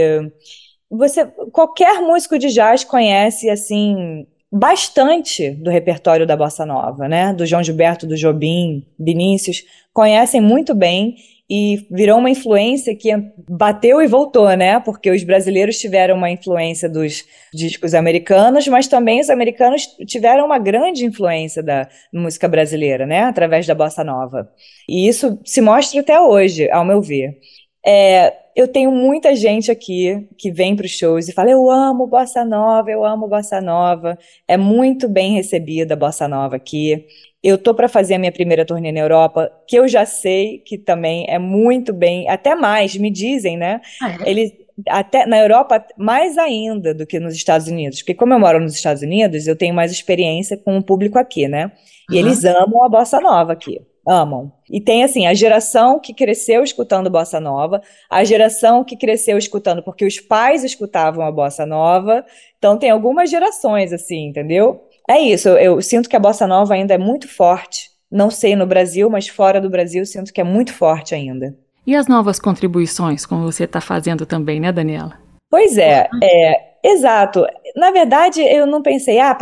você, 0.92 1.26
qualquer 1.52 2.02
músico 2.02 2.38
de 2.38 2.50
jazz 2.50 2.84
conhece 2.84 3.50
assim 3.50 4.28
bastante 4.54 5.50
do 5.50 5.72
repertório 5.72 6.28
da 6.28 6.38
bossa 6.38 6.64
nova, 6.64 7.08
né? 7.08 7.34
Do 7.34 7.44
João 7.44 7.64
Gilberto, 7.64 8.06
do 8.06 8.16
Jobim, 8.16 8.86
Vinícius, 9.00 9.64
conhecem 9.92 10.40
muito 10.40 10.76
bem 10.76 11.16
e 11.50 11.88
virou 11.90 12.20
uma 12.20 12.30
influência 12.30 12.96
que 12.96 13.10
bateu 13.50 14.00
e 14.00 14.06
voltou, 14.06 14.48
né? 14.56 14.80
Porque 14.80 15.10
os 15.10 15.24
brasileiros 15.24 15.80
tiveram 15.80 16.16
uma 16.16 16.30
influência 16.30 16.88
dos 16.88 17.26
discos 17.52 17.96
americanos, 17.96 18.68
mas 18.68 18.88
também 18.88 19.20
os 19.20 19.30
americanos 19.32 19.88
tiveram 20.06 20.46
uma 20.46 20.60
grande 20.60 21.04
influência 21.04 21.64
da 21.64 21.90
música 22.14 22.48
brasileira, 22.48 23.08
né? 23.08 23.22
Através 23.22 23.66
da 23.66 23.74
bossa 23.74 24.04
nova. 24.04 24.48
E 24.88 25.08
isso 25.08 25.40
se 25.44 25.62
mostra 25.62 26.00
até 26.00 26.22
hoje, 26.22 26.70
ao 26.70 26.86
meu 26.86 27.02
ver. 27.02 27.40
É, 27.84 28.34
eu 28.56 28.68
tenho 28.68 28.92
muita 28.92 29.36
gente 29.36 29.72
aqui 29.72 30.28
que 30.38 30.52
vem 30.52 30.76
para 30.76 30.86
os 30.86 30.92
shows 30.92 31.28
e 31.28 31.34
fala: 31.34 31.50
Eu 31.50 31.70
amo 31.70 32.08
bossa 32.08 32.46
nova, 32.46 32.90
eu 32.92 33.04
amo 33.04 33.28
bossa 33.28 33.60
nova. 33.60 34.18
É 34.48 34.58
muito 34.58 35.08
bem 35.08 35.34
recebida 35.34 35.94
a 35.94 35.98
bossa 35.98 36.28
nova 36.28 36.56
aqui. 36.56 37.06
Eu 37.44 37.58
tô 37.58 37.74
para 37.74 37.90
fazer 37.90 38.16
a 38.16 38.20
minha 38.20 38.32
primeira 38.32 38.66
turnê 38.66 38.92
na 38.92 39.02
Europa, 39.02 39.52
que 39.68 39.78
eu 39.78 39.88
já 39.88 40.06
sei 40.06 40.60
que 40.60 40.78
também 40.78 41.26
é 41.28 41.38
muito 41.38 41.92
bem, 41.92 42.30
até 42.30 42.56
mais, 42.56 42.96
me 42.96 43.12
dizem, 43.12 43.58
né? 43.58 43.82
Ah, 44.02 44.18
é? 44.22 44.30
Eles 44.30 44.54
até 44.90 45.26
na 45.26 45.38
Europa 45.38 45.86
mais 45.98 46.38
ainda 46.38 46.94
do 46.94 47.06
que 47.06 47.20
nos 47.20 47.36
Estados 47.36 47.68
Unidos, 47.68 48.00
porque 48.00 48.16
como 48.16 48.34
eu 48.34 48.40
moro 48.40 48.60
nos 48.60 48.74
Estados 48.74 49.04
Unidos, 49.04 49.46
eu 49.46 49.56
tenho 49.56 49.74
mais 49.74 49.92
experiência 49.92 50.58
com 50.58 50.78
o 50.78 50.84
público 50.84 51.20
aqui, 51.20 51.48
né? 51.48 51.72
E 52.10 52.14
uhum. 52.14 52.20
eles 52.20 52.44
amam 52.46 52.84
a 52.84 52.90
bossa 52.90 53.20
nova 53.20 53.54
aqui. 53.54 53.80
Amam. 54.06 54.52
E 54.70 54.82
tem 54.82 55.04
assim, 55.04 55.26
a 55.26 55.34
geração 55.34 56.00
que 56.00 56.14
cresceu 56.14 56.64
escutando 56.64 57.10
bossa 57.10 57.40
nova, 57.40 57.82
a 58.10 58.24
geração 58.24 58.84
que 58.84 58.98
cresceu 58.98 59.38
escutando 59.38 59.82
porque 59.82 60.06
os 60.06 60.20
pais 60.20 60.64
escutavam 60.64 61.26
a 61.26 61.32
bossa 61.32 61.66
nova. 61.66 62.26
Então 62.58 62.78
tem 62.78 62.90
algumas 62.90 63.30
gerações 63.30 63.94
assim, 63.94 64.28
entendeu? 64.28 64.88
É 65.10 65.20
isso, 65.20 65.50
eu, 65.50 65.82
sinto 65.82 66.10
que 66.10 66.16
a 66.16 66.20
bossa 66.20 66.46
nova 66.48 66.74
ainda 66.74 66.94
é 66.94 66.98
muito 66.98 67.28
forte. 67.28 67.92
Não 68.12 68.30
sei 68.30 68.56
no 68.56 68.68
Brasil, 68.68 69.10
mas 69.10 69.28
fora 69.28 69.60
do 69.60 69.70
Brasil 69.70 70.06
sinto 70.06 70.34
que 70.34 70.42
é 70.42 70.44
muito 70.44 70.74
forte 70.74 71.16
ainda. 71.16 71.56
E 71.86 71.96
as 71.96 72.08
novas 72.08 72.40
contribuições, 72.40 73.26
como 73.26 73.44
você 73.44 73.66
está 73.66 73.82
fazendo 73.82 74.26
também, 74.26 74.60
né, 74.60 74.72
Daniela? 74.72 75.18
Pois 75.50 75.78
é, 75.78 76.10
é, 76.24 76.74
exato. 76.84 77.46
Na 77.76 77.92
verdade, 77.92 78.42
eu 78.42 78.66
não 78.66 78.82
pensei, 78.82 79.20
ah, 79.20 79.36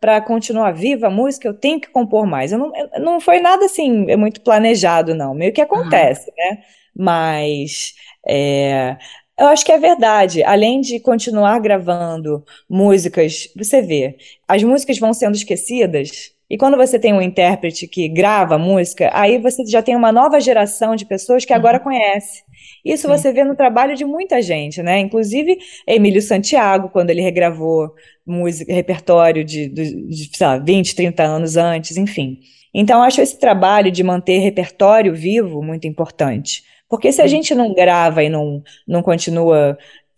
para 0.00 0.20
continuar 0.20 0.72
viva 0.72 1.06
a 1.06 1.10
música, 1.10 1.48
eu 1.48 1.54
tenho 1.54 1.80
que 1.80 1.88
compor 1.88 2.26
mais. 2.26 2.52
Eu 2.52 2.58
não, 2.58 2.72
não 3.00 3.20
foi 3.20 3.40
nada 3.40 3.64
assim 3.64 4.14
muito 4.16 4.40
planejado, 4.42 5.14
não. 5.14 5.34
Meio 5.34 5.52
que 5.52 5.60
acontece, 5.60 6.30
uhum. 6.30 6.36
né? 6.36 6.62
Mas 6.94 7.94
é, 8.26 8.96
eu 9.38 9.46
acho 9.46 9.64
que 9.64 9.72
é 9.72 9.78
verdade. 9.78 10.42
Além 10.42 10.80
de 10.80 11.00
continuar 11.00 11.58
gravando 11.60 12.44
músicas, 12.68 13.48
você 13.56 13.80
vê, 13.80 14.16
as 14.46 14.62
músicas 14.62 14.98
vão 14.98 15.14
sendo 15.14 15.36
esquecidas. 15.36 16.32
E 16.50 16.56
quando 16.56 16.76
você 16.76 16.98
tem 16.98 17.12
um 17.12 17.22
intérprete 17.22 17.86
que 17.86 18.08
grava 18.08 18.56
a 18.56 18.58
música, 18.58 19.10
aí 19.12 19.38
você 19.38 19.64
já 19.66 19.82
tem 19.82 19.94
uma 19.94 20.10
nova 20.10 20.40
geração 20.40 20.96
de 20.96 21.06
pessoas 21.06 21.44
que 21.44 21.52
agora 21.52 21.78
uhum. 21.78 21.84
conhece. 21.84 22.42
Isso 22.88 23.02
Sim. 23.02 23.08
você 23.08 23.30
vê 23.32 23.44
no 23.44 23.54
trabalho 23.54 23.94
de 23.94 24.04
muita 24.06 24.40
gente, 24.40 24.82
né? 24.82 24.98
Inclusive 24.98 25.58
Emílio 25.86 26.22
Santiago, 26.22 26.88
quando 26.88 27.10
ele 27.10 27.20
regravou 27.20 27.92
música, 28.26 28.72
repertório 28.72 29.44
de, 29.44 29.68
de, 29.68 30.06
de 30.06 30.36
sei 30.36 30.46
lá, 30.46 30.56
20, 30.56 30.96
30 30.96 31.22
anos 31.22 31.58
antes, 31.58 31.98
enfim. 31.98 32.38
Então, 32.72 33.02
acho 33.02 33.20
esse 33.20 33.38
trabalho 33.38 33.90
de 33.90 34.02
manter 34.02 34.38
repertório 34.38 35.14
vivo 35.14 35.62
muito 35.62 35.86
importante. 35.86 36.62
Porque 36.88 37.12
se 37.12 37.20
a 37.20 37.26
gente 37.26 37.54
não 37.54 37.74
grava 37.74 38.22
e 38.22 38.30
não, 38.30 38.62
não 38.86 39.02
continua 39.02 39.76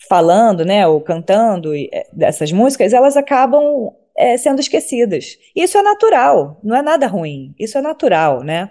falando, 0.08 0.64
né, 0.64 0.86
ou 0.86 1.00
cantando 1.00 1.74
é, 1.74 2.06
dessas 2.12 2.52
músicas, 2.52 2.92
elas 2.92 3.16
acabam 3.16 3.92
é, 4.16 4.36
sendo 4.36 4.60
esquecidas. 4.60 5.36
Isso 5.56 5.76
é 5.76 5.82
natural, 5.82 6.60
não 6.62 6.76
é 6.76 6.82
nada 6.82 7.08
ruim. 7.08 7.52
Isso 7.58 7.76
é 7.76 7.80
natural, 7.80 8.44
né? 8.44 8.70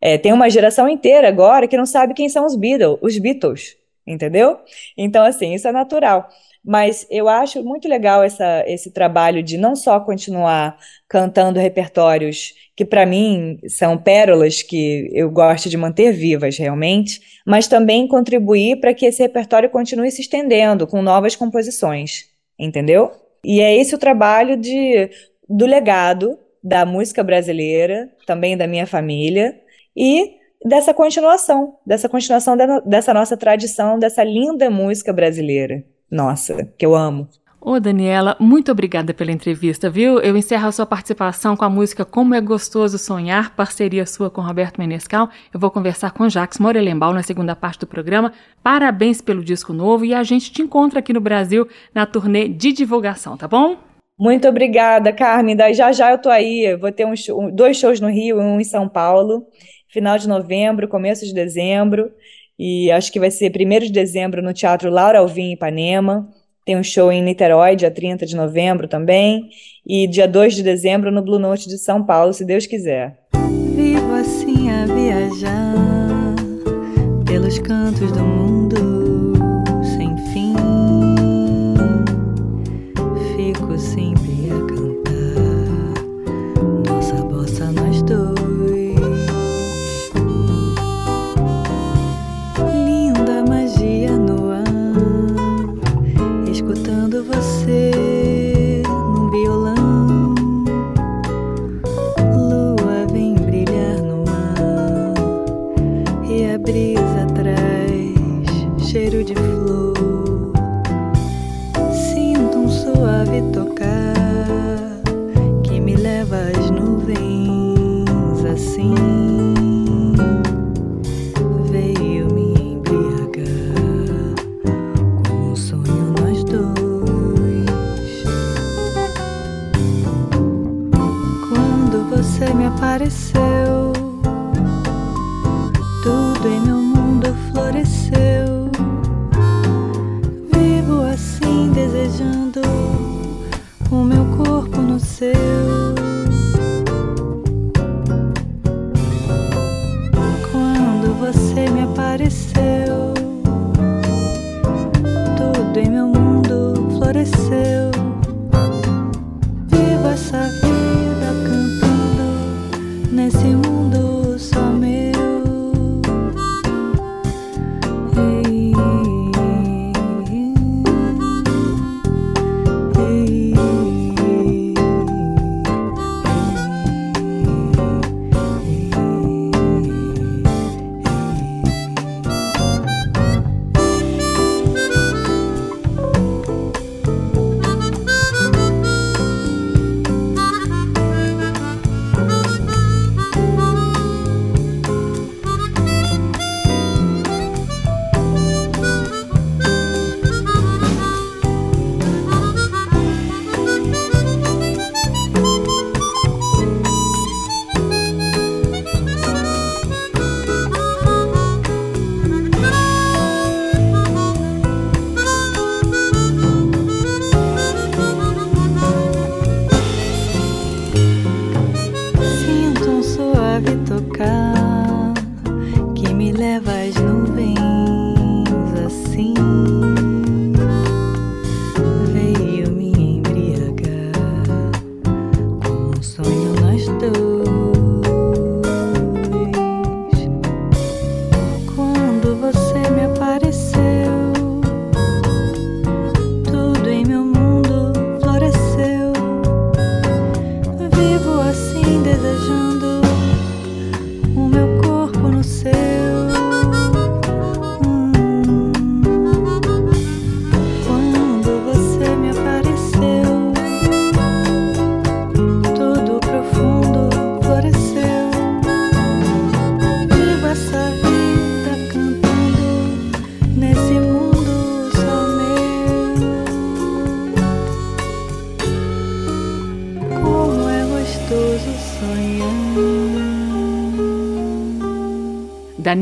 É, 0.00 0.16
tem 0.16 0.32
uma 0.32 0.48
geração 0.48 0.88
inteira 0.88 1.28
agora 1.28 1.66
que 1.66 1.76
não 1.76 1.86
sabe 1.86 2.14
quem 2.14 2.28
são 2.28 2.46
os 2.46 2.56
Beatles, 2.56 2.98
os 3.02 3.18
Beatles, 3.18 3.76
entendeu? 4.06 4.58
Então, 4.96 5.24
assim, 5.24 5.54
isso 5.54 5.66
é 5.66 5.72
natural. 5.72 6.28
Mas 6.64 7.06
eu 7.10 7.28
acho 7.28 7.62
muito 7.62 7.88
legal 7.88 8.22
essa, 8.22 8.64
esse 8.66 8.90
trabalho 8.90 9.42
de 9.42 9.56
não 9.56 9.74
só 9.74 9.98
continuar 10.00 10.76
cantando 11.08 11.58
repertórios 11.58 12.52
que 12.76 12.84
para 12.84 13.06
mim 13.06 13.58
são 13.66 13.96
pérolas 13.96 14.62
que 14.62 15.10
eu 15.12 15.30
gosto 15.30 15.68
de 15.68 15.76
manter 15.76 16.12
vivas 16.12 16.58
realmente, 16.58 17.20
mas 17.46 17.66
também 17.66 18.06
contribuir 18.06 18.80
para 18.80 18.92
que 18.92 19.06
esse 19.06 19.22
repertório 19.22 19.70
continue 19.70 20.10
se 20.10 20.20
estendendo 20.20 20.86
com 20.86 21.00
novas 21.00 21.34
composições, 21.34 22.26
entendeu? 22.58 23.10
E 23.42 23.60
é 23.60 23.76
esse 23.76 23.94
o 23.94 23.98
trabalho 23.98 24.56
de, 24.56 25.10
do 25.48 25.64
legado 25.64 26.38
da 26.62 26.84
música 26.84 27.22
brasileira, 27.22 28.10
também 28.26 28.56
da 28.56 28.66
minha 28.66 28.86
família, 28.86 29.58
e 29.98 30.38
dessa 30.64 30.94
continuação, 30.94 31.74
dessa 31.84 32.08
continuação 32.08 32.56
dessa 32.86 33.12
nossa 33.12 33.36
tradição, 33.36 33.98
dessa 33.98 34.22
linda 34.22 34.70
música 34.70 35.12
brasileira, 35.12 35.84
nossa, 36.08 36.64
que 36.78 36.86
eu 36.86 36.94
amo. 36.94 37.28
Ô 37.60 37.80
Daniela, 37.80 38.36
muito 38.38 38.70
obrigada 38.70 39.12
pela 39.12 39.32
entrevista, 39.32 39.90
viu? 39.90 40.20
Eu 40.20 40.36
encerro 40.36 40.68
a 40.68 40.72
sua 40.72 40.86
participação 40.86 41.56
com 41.56 41.64
a 41.64 41.68
música 41.68 42.04
Como 42.04 42.32
é 42.32 42.40
Gostoso 42.40 42.96
Sonhar, 42.96 43.54
parceria 43.56 44.06
sua 44.06 44.30
com 44.30 44.40
Roberto 44.40 44.78
Menescal. 44.78 45.28
Eu 45.52 45.58
vou 45.58 45.68
conversar 45.68 46.12
com 46.12 46.28
Jax 46.28 46.58
Morelenbaum 46.60 47.12
na 47.12 47.24
segunda 47.24 47.56
parte 47.56 47.80
do 47.80 47.86
programa. 47.88 48.32
Parabéns 48.62 49.20
pelo 49.20 49.42
disco 49.42 49.72
novo 49.72 50.04
e 50.04 50.14
a 50.14 50.22
gente 50.22 50.52
te 50.52 50.62
encontra 50.62 51.00
aqui 51.00 51.12
no 51.12 51.20
Brasil 51.20 51.66
na 51.92 52.06
turnê 52.06 52.48
de 52.48 52.72
divulgação, 52.72 53.36
tá 53.36 53.48
bom? 53.48 53.76
Muito 54.18 54.48
obrigada, 54.48 55.12
Carmen. 55.12 55.56
Daí 55.56 55.74
já 55.74 55.92
já 55.92 56.12
eu 56.12 56.18
tô 56.18 56.28
aí. 56.28 56.76
Vou 56.76 56.90
ter 56.92 57.06
um 57.06 57.14
show, 57.14 57.50
dois 57.52 57.76
shows 57.76 58.00
no 58.00 58.08
Rio 58.08 58.40
e 58.40 58.44
um 58.44 58.60
em 58.60 58.64
São 58.64 58.88
Paulo. 58.88 59.46
Final 59.88 60.18
de 60.18 60.28
novembro, 60.28 60.86
começo 60.86 61.24
de 61.24 61.32
dezembro. 61.32 62.10
E 62.58 62.90
acho 62.90 63.12
que 63.12 63.20
vai 63.20 63.30
ser 63.30 63.50
1 63.50 63.86
de 63.86 63.92
dezembro 63.92 64.42
no 64.42 64.52
Teatro 64.52 64.90
Laura 64.90 65.20
Alvim, 65.20 65.50
em 65.50 65.52
Ipanema. 65.52 66.28
Tem 66.64 66.76
um 66.76 66.82
show 66.82 67.10
em 67.10 67.22
Niterói, 67.22 67.74
dia 67.76 67.90
30 67.90 68.26
de 68.26 68.36
novembro 68.36 68.86
também. 68.86 69.48
E 69.86 70.06
dia 70.06 70.28
2 70.28 70.56
de 70.56 70.62
dezembro 70.62 71.10
no 71.10 71.22
Blue 71.22 71.38
Note 71.38 71.68
de 71.68 71.78
São 71.78 72.04
Paulo, 72.04 72.34
se 72.34 72.44
Deus 72.44 72.66
quiser. 72.66 73.18
Vivo 73.74 74.14
assim 74.14 74.68
a 74.70 74.84
viajar 74.84 75.74
pelos 77.24 77.58
cantos 77.58 78.12
do 78.12 78.20
mundo 78.20 78.37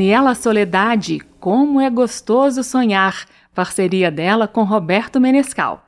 Daniela 0.07 0.35
Soledade, 0.35 1.19
Como 1.37 1.81
é 1.81 1.89
Gostoso 1.89 2.63
Sonhar, 2.63 3.25
parceria 3.53 4.09
dela 4.09 4.47
com 4.47 4.63
Roberto 4.63 5.19
Menescal. 5.19 5.85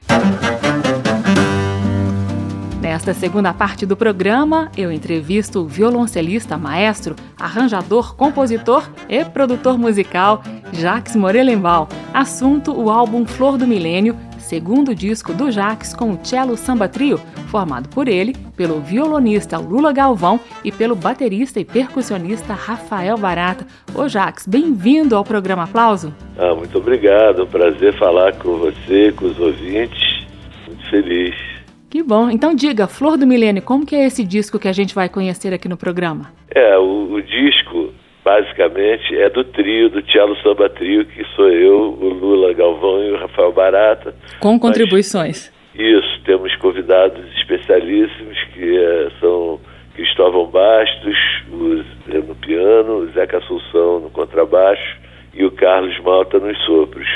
Nesta 2.81 3.13
segunda 3.13 3.53
parte 3.53 3.85
do 3.85 3.95
programa, 3.95 4.69
eu 4.75 4.91
entrevisto 4.91 5.61
o 5.61 5.67
violoncelista, 5.69 6.57
maestro, 6.57 7.15
arranjador, 7.39 8.13
compositor 8.17 8.89
e 9.07 9.23
produtor 9.23 9.77
musical 9.77 10.43
Jacques 10.73 11.15
Morelenbaum. 11.15 11.87
Assunto: 12.13 12.73
o 12.73 12.89
álbum 12.89 13.25
Flor 13.25 13.57
do 13.57 13.65
Milênio, 13.65 14.17
segundo 14.37 14.93
disco 14.93 15.33
do 15.33 15.49
Jacques 15.49 15.93
com 15.93 16.11
o 16.11 16.19
Cello 16.21 16.57
Samba 16.57 16.89
Trio, 16.89 17.21
formado 17.49 17.89
por 17.89 18.07
ele, 18.07 18.33
pelo 18.55 18.79
violonista 18.79 19.57
Lula 19.57 19.91
Galvão 19.91 20.39
e 20.63 20.71
pelo 20.71 20.95
baterista 20.95 21.59
e 21.59 21.65
percussionista 21.65 22.53
Rafael 22.53 23.17
Barata. 23.17 23.65
Ô 23.93 24.07
Jacques, 24.07 24.47
bem-vindo 24.47 25.15
ao 25.15 25.23
programa 25.23 25.63
Aplauso. 25.63 26.13
Ah, 26.37 26.53
muito 26.55 26.77
obrigado. 26.77 27.47
Prazer 27.47 27.97
falar 27.97 28.33
com 28.33 28.57
você, 28.57 29.11
com 29.11 29.25
os 29.25 29.39
ouvintes. 29.39 30.25
Muito 30.67 30.89
feliz. 30.89 31.35
Que 31.89 32.03
bom. 32.03 32.29
Então 32.29 32.53
diga, 32.53 32.87
Flor 32.87 33.17
do 33.17 33.25
Milênio, 33.25 33.63
como 33.63 33.85
que 33.85 33.95
é 33.95 34.05
esse 34.05 34.23
disco 34.23 34.59
que 34.59 34.67
a 34.67 34.73
gente 34.73 34.93
vai 34.93 35.09
conhecer 35.09 35.51
aqui 35.53 35.67
no 35.67 35.75
programa? 35.75 36.31
É, 36.53 36.77
o, 36.77 37.13
o 37.13 37.21
disco, 37.21 37.91
basicamente, 38.23 39.15
é 39.17 39.27
do 39.27 39.43
trio, 39.43 39.89
do 39.89 40.05
Cello 40.11 40.35
Samba 40.43 40.69
Trio, 40.69 41.03
que 41.05 41.23
sou 41.35 41.49
eu, 41.49 41.97
o 41.99 42.09
Lula 42.09 42.53
Galvão 42.53 43.03
e 43.03 43.11
o 43.11 43.17
Rafael 43.17 43.51
Barata. 43.51 44.13
Com 44.39 44.59
contribuições. 44.59 45.51
Isso, 45.79 46.21
temos 46.25 46.53
convidados 46.57 47.23
especialíssimos 47.37 48.37
que 48.53 48.77
eh, 48.77 49.07
são 49.21 49.59
Cristóvão 49.95 50.45
Bastos 50.47 51.17
o 51.51 51.83
no 52.27 52.35
piano, 52.35 52.97
o 52.97 53.07
Zeca 53.11 53.37
Assunção 53.37 54.01
no 54.01 54.09
contrabaixo 54.09 54.97
e 55.33 55.45
o 55.45 55.51
Carlos 55.51 55.97
Malta 56.01 56.37
nos 56.39 56.57
sopros. 56.65 57.07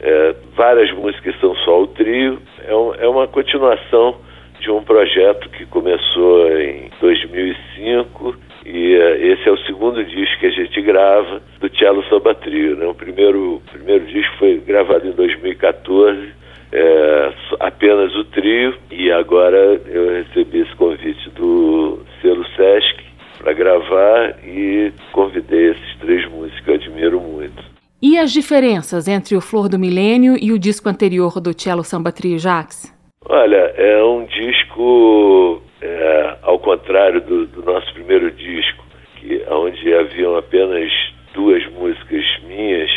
É, 0.00 0.34
várias 0.56 0.90
músicas 0.92 1.34
são 1.40 1.54
só 1.56 1.82
o 1.82 1.86
trio, 1.88 2.38
é, 2.66 2.74
um- 2.74 2.94
é 2.94 3.08
uma 3.08 3.26
continuação 3.26 4.16
de 4.60 4.70
um 4.70 4.82
projeto 4.82 5.48
que 5.50 5.66
começou 5.66 6.48
em 6.58 6.88
2005 7.00 8.36
e 8.64 8.94
eh, 8.94 9.26
esse 9.32 9.48
é 9.48 9.52
o 9.52 9.58
segundo 9.66 10.02
disco 10.04 10.38
que 10.40 10.46
a 10.46 10.50
gente 10.50 10.80
grava 10.80 11.42
do 11.60 11.76
Cello 11.76 12.02
Samba 12.08 12.34
Trio. 12.34 12.76
Né? 12.76 12.86
O 12.86 12.94
primeiro, 12.94 13.56
o 13.56 13.60
primeiro 13.72 14.06
disco 14.06 14.34
foi 14.38 14.56
gravado 14.66 15.06
em 15.06 15.12
2014, 15.12 16.32
é, 16.72 17.32
apenas 17.60 18.14
o 18.14 18.24
trio, 18.24 18.74
e 18.90 19.10
agora 19.10 19.80
eu 19.86 20.10
recebi 20.10 20.60
esse 20.60 20.74
convite 20.76 21.30
do 21.30 22.00
selo 22.20 22.44
Sesc 22.56 23.08
para 23.38 23.52
gravar 23.52 24.36
e 24.44 24.92
convidei 25.12 25.70
esses 25.70 25.96
três 26.00 26.28
músicos 26.30 26.60
que 26.60 26.70
eu 26.70 26.74
admiro 26.74 27.20
muito. 27.20 27.62
E 28.00 28.18
as 28.18 28.30
diferenças 28.32 29.08
entre 29.08 29.36
o 29.36 29.40
Flor 29.40 29.68
do 29.68 29.78
Milênio 29.78 30.36
e 30.40 30.52
o 30.52 30.58
disco 30.58 30.88
anterior 30.88 31.40
do 31.40 31.52
Cello 31.58 31.82
Samba 31.82 32.12
Trio, 32.12 32.38
Jacques? 32.38 32.94
Olha, 33.28 33.72
é 33.76 34.02
um 34.04 34.24
disco, 34.26 35.60
é, 35.82 36.36
ao 36.42 36.58
contrário 36.58 37.20
do, 37.20 37.46
do 37.46 37.62
nosso 37.64 37.92
primeiro 37.94 38.30
disco, 38.30 38.84
que 39.16 39.42
onde 39.50 39.94
haviam 39.94 40.36
apenas 40.36 40.90
duas 41.34 41.66
músicas 41.72 42.24
minhas, 42.46 42.90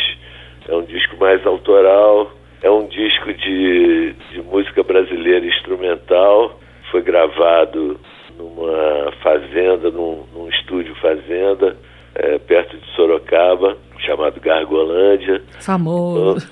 é 0.68 0.74
um 0.74 0.84
disco 0.84 1.16
mais 1.18 1.44
autoral, 1.44 2.30
é 2.62 2.70
um 2.70 2.86
disco 2.86 3.32
de, 3.34 4.12
de 4.30 4.42
música 4.42 4.82
brasileira 4.82 5.44
instrumental, 5.46 6.58
foi 6.90 7.02
gravado 7.02 7.98
numa 8.38 9.12
fazenda, 9.22 9.90
num, 9.90 10.24
num 10.34 10.48
estúdio 10.48 10.94
fazenda, 10.96 11.76
é, 12.14 12.38
perto 12.38 12.76
de 12.76 12.86
Sorocaba, 12.94 13.76
chamado 13.98 14.40
Gargolândia. 14.40 15.42
Famoso. 15.60 16.46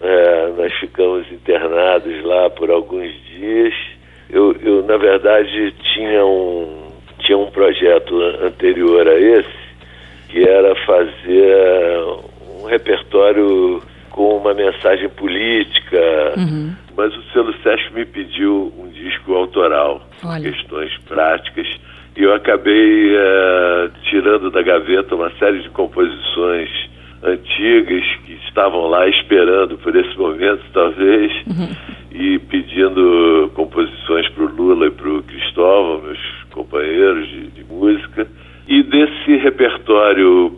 É, 0.00 0.52
nós 0.56 0.72
ficamos 0.78 1.30
internados 1.32 2.22
lá 2.24 2.50
por 2.50 2.70
alguns 2.70 3.12
dias. 3.26 3.74
Eu, 4.30 4.54
eu, 4.62 4.82
na 4.84 4.96
verdade, 4.96 5.72
tinha 5.94 6.24
um, 6.24 6.90
tinha 7.20 7.38
um 7.38 7.50
projeto 7.50 8.20
an- 8.20 8.46
anterior 8.46 9.06
a 9.08 9.14
esse, 9.14 9.48
que 10.28 10.46
era 10.48 10.74
fazer 10.84 11.98
um 12.60 12.66
repertório 12.66 13.82
com 14.16 14.38
uma 14.38 14.54
mensagem 14.54 15.10
política, 15.10 16.00
uhum. 16.38 16.74
mas 16.96 17.14
o 17.14 17.22
selo 17.34 17.54
Sesc 17.62 17.92
me 17.92 18.06
pediu 18.06 18.72
um 18.78 18.88
disco 18.88 19.34
autoral, 19.34 20.00
Olha. 20.24 20.50
questões 20.50 20.90
práticas, 21.06 21.68
e 22.16 22.22
eu 22.22 22.32
acabei 22.32 23.14
uh, 23.14 23.90
tirando 24.08 24.50
da 24.50 24.62
gaveta 24.62 25.14
uma 25.14 25.30
série 25.38 25.60
de 25.60 25.68
composições 25.68 26.70
antigas 27.22 28.04
que 28.24 28.32
estavam 28.46 28.86
lá 28.86 29.06
esperando 29.06 29.76
por 29.76 29.94
esse 29.94 30.16
momento, 30.16 30.62
talvez, 30.72 31.30
uhum. 31.46 31.68
e 32.10 32.38
pedindo 32.38 33.50
composições 33.54 34.26
para 34.30 34.44
o 34.44 34.48
Lula 34.48 34.86
e 34.86 34.90
para 34.92 35.10
o 35.10 35.22
Cristóvão, 35.24 36.00
meus 36.00 36.18
companheiros 36.52 37.28
de, 37.28 37.48
de 37.48 37.64
música 37.64 38.26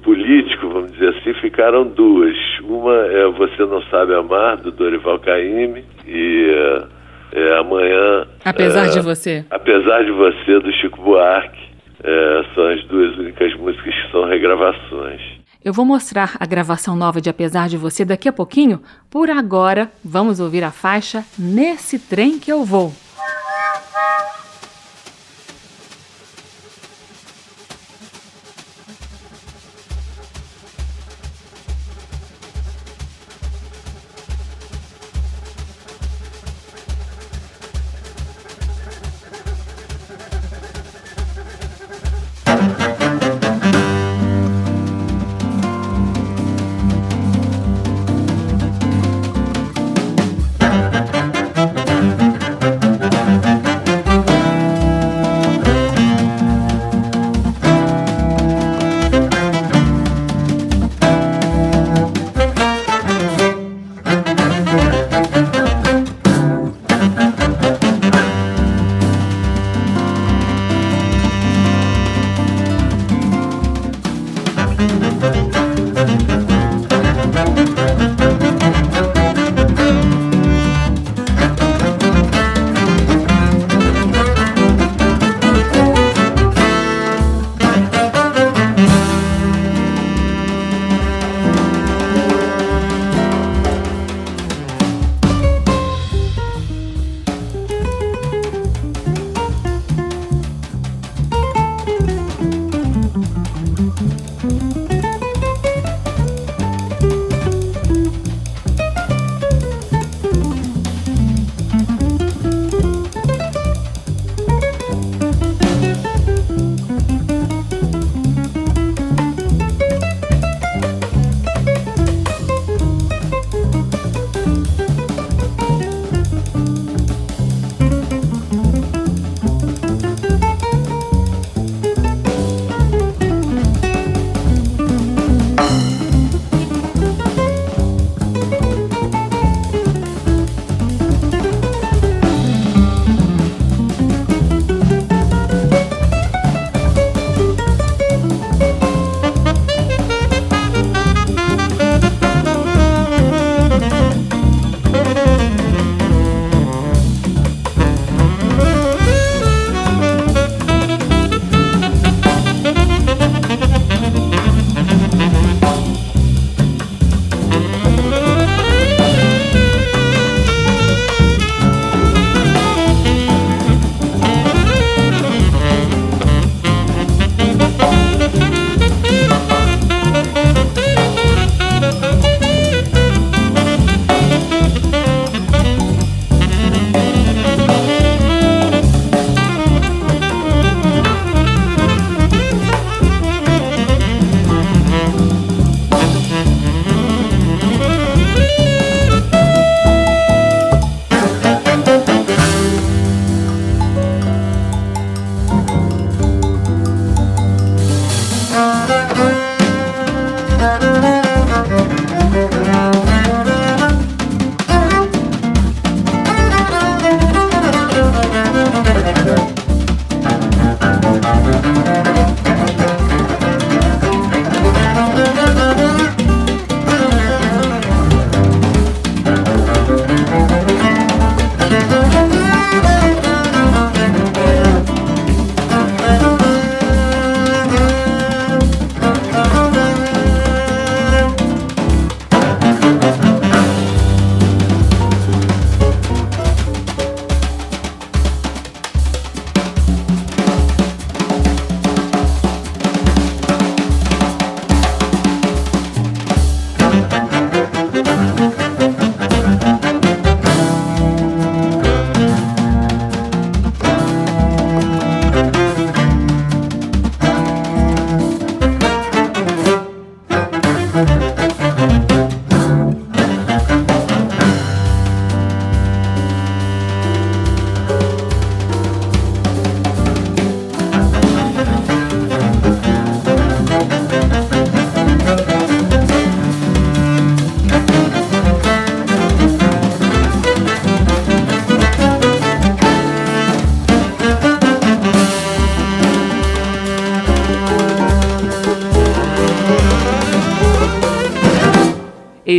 político, 0.02 0.68
vamos 0.68 0.92
dizer 0.92 1.10
assim, 1.10 1.34
ficaram 1.34 1.86
duas. 1.86 2.36
Uma 2.62 2.94
é 2.94 3.26
Você 3.28 3.64
Não 3.64 3.82
Sabe 3.84 4.14
Amar, 4.14 4.56
do 4.56 4.70
Dorival 4.70 5.18
Caymmi, 5.18 5.84
e 6.06 6.86
é 7.32 7.58
Amanhã... 7.58 8.26
Apesar 8.44 8.86
é, 8.86 8.90
de 8.90 9.00
Você. 9.00 9.44
Apesar 9.50 10.04
de 10.04 10.10
Você, 10.12 10.60
do 10.60 10.72
Chico 10.72 11.02
Buarque. 11.02 11.68
É, 12.02 12.44
são 12.54 12.68
as 12.68 12.84
duas 12.84 13.16
únicas 13.18 13.52
músicas 13.56 13.92
que 13.92 14.10
são 14.12 14.24
regravações. 14.24 15.20
Eu 15.64 15.72
vou 15.72 15.84
mostrar 15.84 16.36
a 16.38 16.46
gravação 16.46 16.94
nova 16.94 17.20
de 17.20 17.28
Apesar 17.28 17.68
de 17.68 17.76
Você 17.76 18.04
daqui 18.04 18.28
a 18.28 18.32
pouquinho. 18.32 18.80
Por 19.10 19.28
agora, 19.28 19.90
vamos 20.04 20.38
ouvir 20.38 20.62
a 20.62 20.70
faixa 20.70 21.24
Nesse 21.36 21.98
Trem 21.98 22.38
Que 22.38 22.52
Eu 22.52 22.64
Vou. 22.64 22.92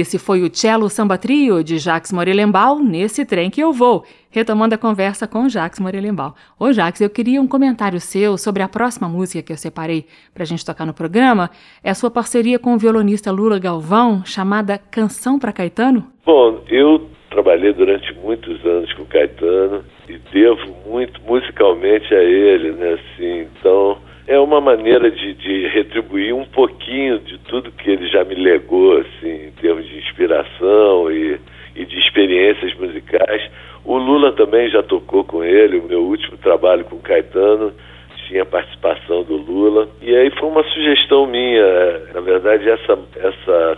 Esse 0.09 0.17
foi 0.17 0.41
o 0.41 0.49
Cello 0.51 0.89
Samba 0.89 1.19
Trio 1.19 1.63
de 1.63 1.77
Jacques 1.77 2.11
Morelembal, 2.11 2.79
nesse 2.79 3.23
trem 3.23 3.51
que 3.51 3.61
eu 3.61 3.71
vou, 3.71 4.03
retomando 4.31 4.73
a 4.73 4.77
conversa 4.77 5.27
com 5.27 5.47
Jacques 5.47 5.79
Morelembal. 5.79 6.33
Ô 6.59 6.73
Jacques, 6.73 6.99
eu 6.99 7.11
queria 7.11 7.39
um 7.39 7.47
comentário 7.47 7.99
seu 7.99 8.35
sobre 8.35 8.63
a 8.63 8.67
próxima 8.67 9.07
música 9.07 9.43
que 9.43 9.53
eu 9.53 9.55
separei 9.55 10.07
para 10.33 10.41
a 10.41 10.45
gente 10.47 10.65
tocar 10.65 10.83
no 10.83 10.95
programa. 10.95 11.51
É 11.83 11.91
a 11.91 11.93
sua 11.93 12.09
parceria 12.09 12.57
com 12.57 12.73
o 12.73 12.77
violonista 12.79 13.31
Lula 13.31 13.59
Galvão, 13.59 14.25
chamada 14.25 14.79
Canção 14.79 15.37
para 15.37 15.53
Caetano? 15.53 16.07
Bom, 16.25 16.63
eu 16.67 17.07
trabalhei 17.29 17.71
durante 17.71 18.11
muitos 18.15 18.65
anos 18.65 18.91
com 18.93 19.05
Caetano 19.05 19.83
e 20.07 20.17
devo 20.33 20.75
muito 20.87 21.21
musicalmente 21.21 22.11
a 22.15 22.23
ele, 22.23 22.71
né? 22.71 22.93
Assim, 22.93 23.41
então 23.41 23.99
é 24.29 24.39
uma 24.39 24.61
maneira 24.61 25.09
de, 25.09 25.33
de, 25.33 25.67
retribuir 25.69 26.35
um 26.35 26.45
pouquinho 26.45 27.17
de 27.17 27.39
tudo 27.39 27.71
que 27.71 27.89
ele 27.89 28.07
já 28.07 28.23
me 28.23 28.35
legou, 28.35 28.99
assim, 28.99 29.47
em 29.47 29.51
termos 29.59 29.83
de 29.87 29.97
inspiração 29.97 31.11
e, 31.11 31.39
e 31.75 31.83
de 31.83 31.97
experiências 31.97 32.71
musicais. 32.75 33.41
O 33.83 33.97
Lula 33.97 34.31
também 34.33 34.69
já 34.69 34.83
tocou 34.83 35.23
com 35.23 35.43
ele, 35.43 35.79
o 35.79 35.87
meu 35.87 36.01
último 36.01 36.37
trabalho 36.37 36.85
com 36.85 36.99
Caetano 36.99 37.73
tinha 38.27 38.45
participação 38.45 39.23
do 39.23 39.35
Lula. 39.35 39.89
E 39.99 40.15
aí 40.15 40.29
foi 40.39 40.47
uma 40.47 40.63
sugestão 40.63 41.25
minha. 41.25 41.99
Na 42.13 42.21
verdade, 42.21 42.69
essa, 42.69 42.99
essa 43.15 43.77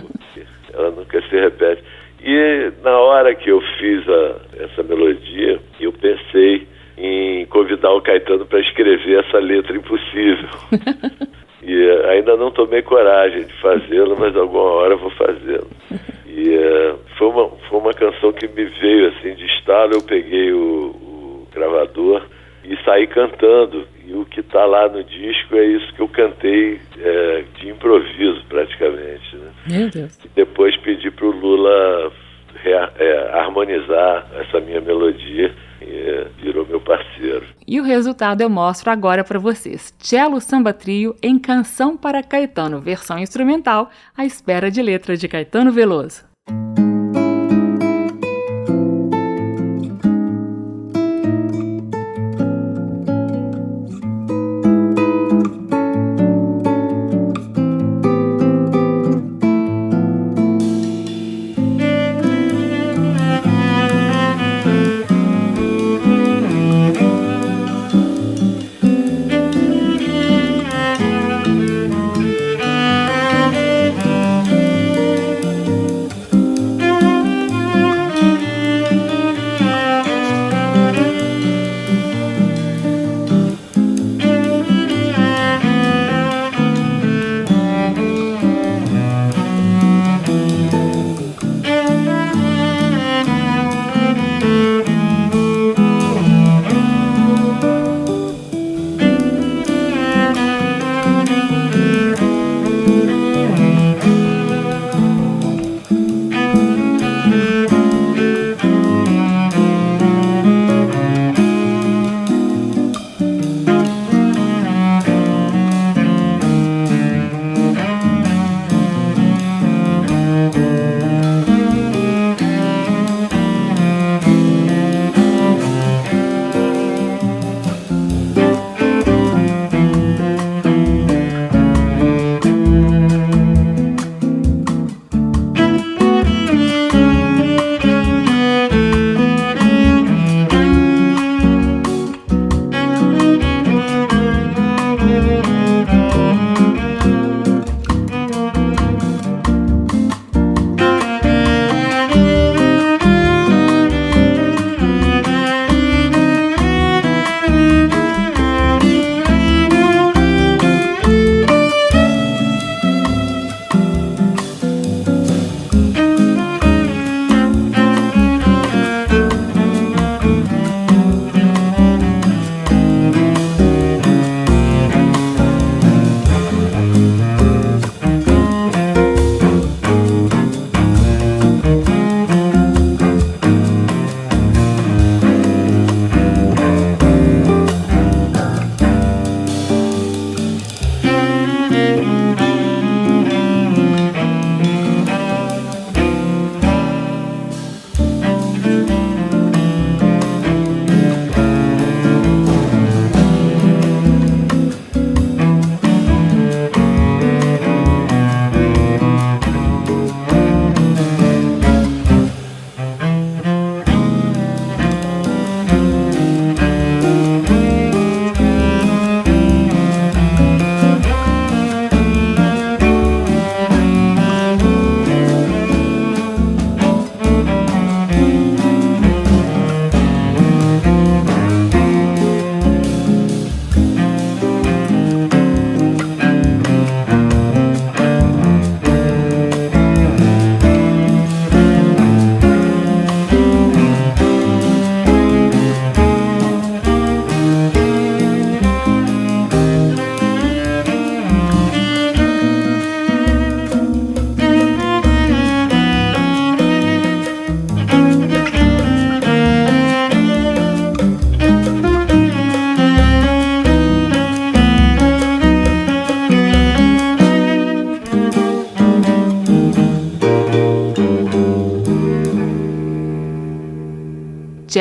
resultado 37.91 38.41
eu 38.41 38.49
mostro 38.49 38.89
agora 38.89 39.23
para 39.23 39.37
vocês. 39.37 39.93
Cello 39.99 40.39
Samba 40.39 40.73
Trio 40.73 41.15
em 41.21 41.37
Canção 41.37 41.95
para 41.95 42.23
Caetano, 42.23 42.79
versão 42.79 43.19
instrumental, 43.19 43.89
à 44.17 44.25
espera 44.25 44.71
de 44.71 44.81
letra 44.81 45.15
de 45.15 45.27
Caetano 45.27 45.71
Veloso. 45.71 46.30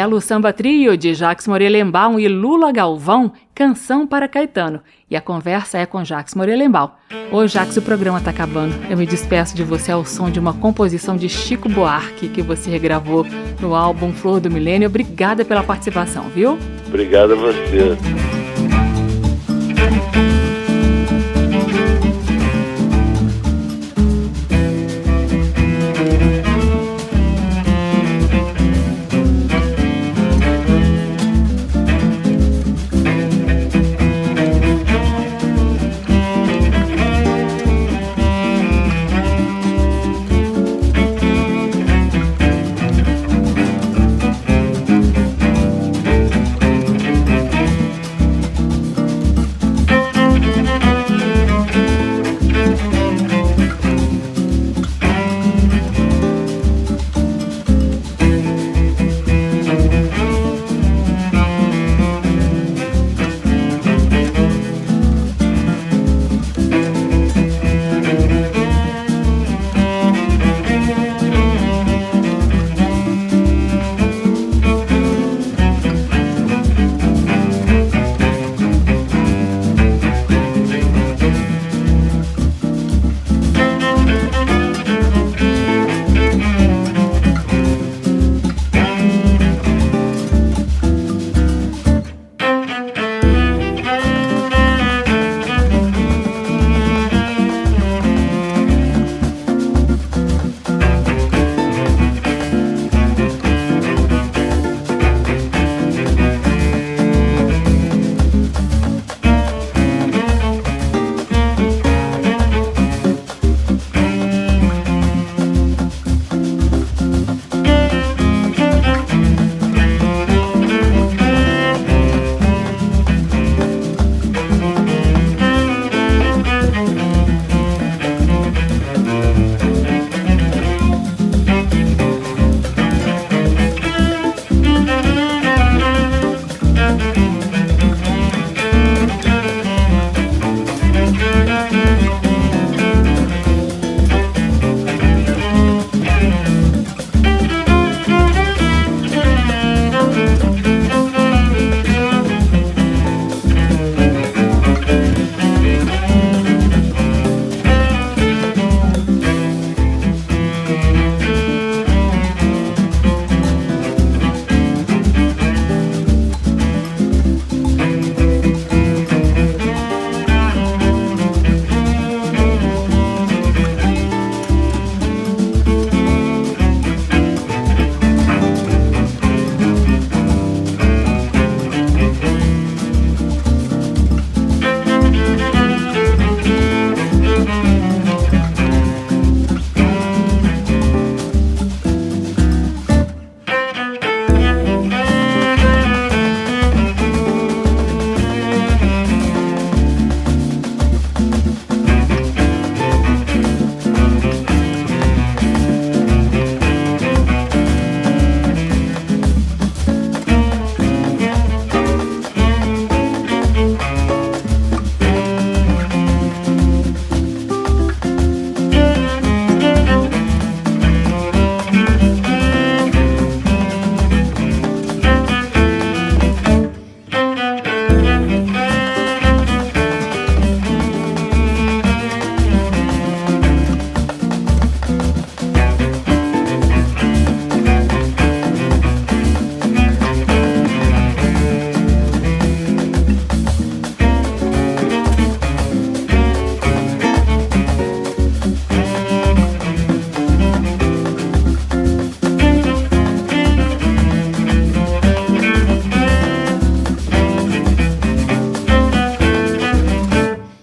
Cello 0.01 0.19
Samba 0.19 0.51
Trio 0.51 0.97
de 0.97 1.13
Jacques 1.13 1.47
Morelenbaum 1.47 2.19
e 2.19 2.27
Lula 2.27 2.73
Galvão, 2.73 3.35
Canção 3.55 4.07
para 4.07 4.27
Caetano. 4.27 4.81
E 5.11 5.15
a 5.15 5.21
conversa 5.21 5.77
é 5.77 5.85
com 5.85 6.03
Jacques 6.03 6.35
Morelenbaum. 6.35 6.89
Ô 7.31 7.47
Jacques, 7.47 7.77
o 7.77 7.83
programa 7.83 8.17
está 8.17 8.31
acabando. 8.31 8.75
Eu 8.89 8.97
me 8.97 9.05
despeço 9.05 9.55
de 9.55 9.63
você 9.63 9.93
ao 9.93 10.03
som 10.07 10.31
de 10.31 10.41
uma 10.41 10.55
composição 10.55 11.19
de 11.19 11.29
Chico 11.29 11.69
Buarque 11.69 12.31
que 12.31 12.41
você 12.41 12.71
regravou 12.71 13.27
no 13.61 13.75
álbum 13.75 14.11
Flor 14.11 14.41
do 14.41 14.51
Milênio. 14.51 14.89
Obrigada 14.89 15.45
pela 15.45 15.63
participação, 15.63 16.31
viu? 16.31 16.59
Obrigado 16.87 17.35
a 17.35 17.37
você. 17.37 18.40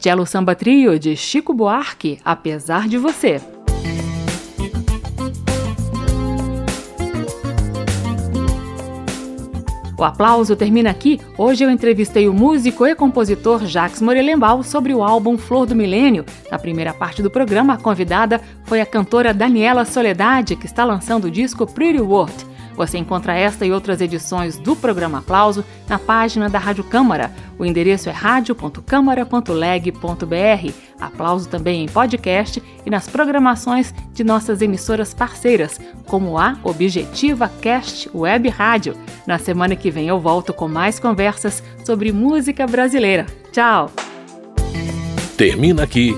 Cello 0.08 0.26
Samba 0.26 0.56
Trio 0.56 0.98
de 0.98 1.18
Chico 1.18 1.54
Buarque, 1.54 2.18
Apesar 2.24 2.88
de 2.88 2.98
Você. 2.98 3.42
O 9.98 10.04
aplauso 10.06 10.56
termina 10.56 10.90
aqui. 10.90 11.20
Hoje 11.38 11.66
eu 11.66 11.70
entrevistei 11.70 12.30
o 12.30 12.34
músico 12.34 12.88
e 12.88 12.96
compositor 12.96 13.66
Jacques 13.66 14.02
Morelenbaum 14.02 14.64
sobre 14.64 14.94
o 14.94 15.04
álbum 15.04 15.38
Flor 15.38 15.66
do 15.66 15.76
Milênio. 15.76 16.24
Na 16.50 16.58
primeira 16.58 16.94
parte 16.94 17.22
do 17.22 17.30
programa, 17.30 17.74
a 17.74 17.78
convidada 17.78 18.40
foi 18.64 18.80
a 18.80 18.86
cantora 18.86 19.34
Daniela 19.34 19.84
Soledade, 19.84 20.56
que 20.56 20.68
está 20.68 20.86
lançando 20.86 21.26
o 21.26 21.32
disco 21.32 21.68
Pretty 21.68 22.00
World. 22.00 22.57
Você 22.78 22.98
encontra 23.00 23.34
esta 23.34 23.66
e 23.66 23.72
outras 23.72 24.00
edições 24.00 24.60
do 24.60 24.76
programa 24.76 25.18
Aplauso 25.18 25.66
na 25.90 25.98
página 25.98 26.48
da 26.48 26.60
Rádio 26.60 26.84
Câmara. 26.84 27.32
O 27.58 27.66
endereço 27.66 28.08
é 28.08 28.12
radio.câmara.leg.br. 28.12 30.72
Aplauso 31.02 31.50
também 31.50 31.84
em 31.84 31.88
podcast 31.88 32.62
e 32.86 32.90
nas 32.90 33.10
programações 33.10 33.92
de 34.14 34.24
nossas 34.24 34.62
emissoras 34.62 35.12
parceiras, 35.12 35.82
como 36.06 36.38
a 36.38 36.56
Objetiva 36.64 37.52
Cast 37.62 38.12
Web 38.14 38.48
Rádio. 38.50 38.96
Na 39.26 39.40
semana 39.40 39.76
que 39.76 39.90
vem 39.90 40.08
eu 40.08 40.20
volto 40.20 40.54
com 40.54 40.68
mais 40.68 41.00
conversas 41.00 41.64
sobre 41.84 42.12
música 42.12 42.68
brasileira. 42.68 43.26
Tchau! 43.52 43.90
Termina 45.36 45.82
aqui. 45.84 46.16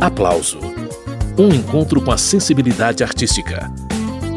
Aplauso. 0.00 0.60
Um 1.36 1.48
encontro 1.48 2.00
com 2.00 2.12
a 2.12 2.18
sensibilidade 2.18 3.02
artística 3.02 3.68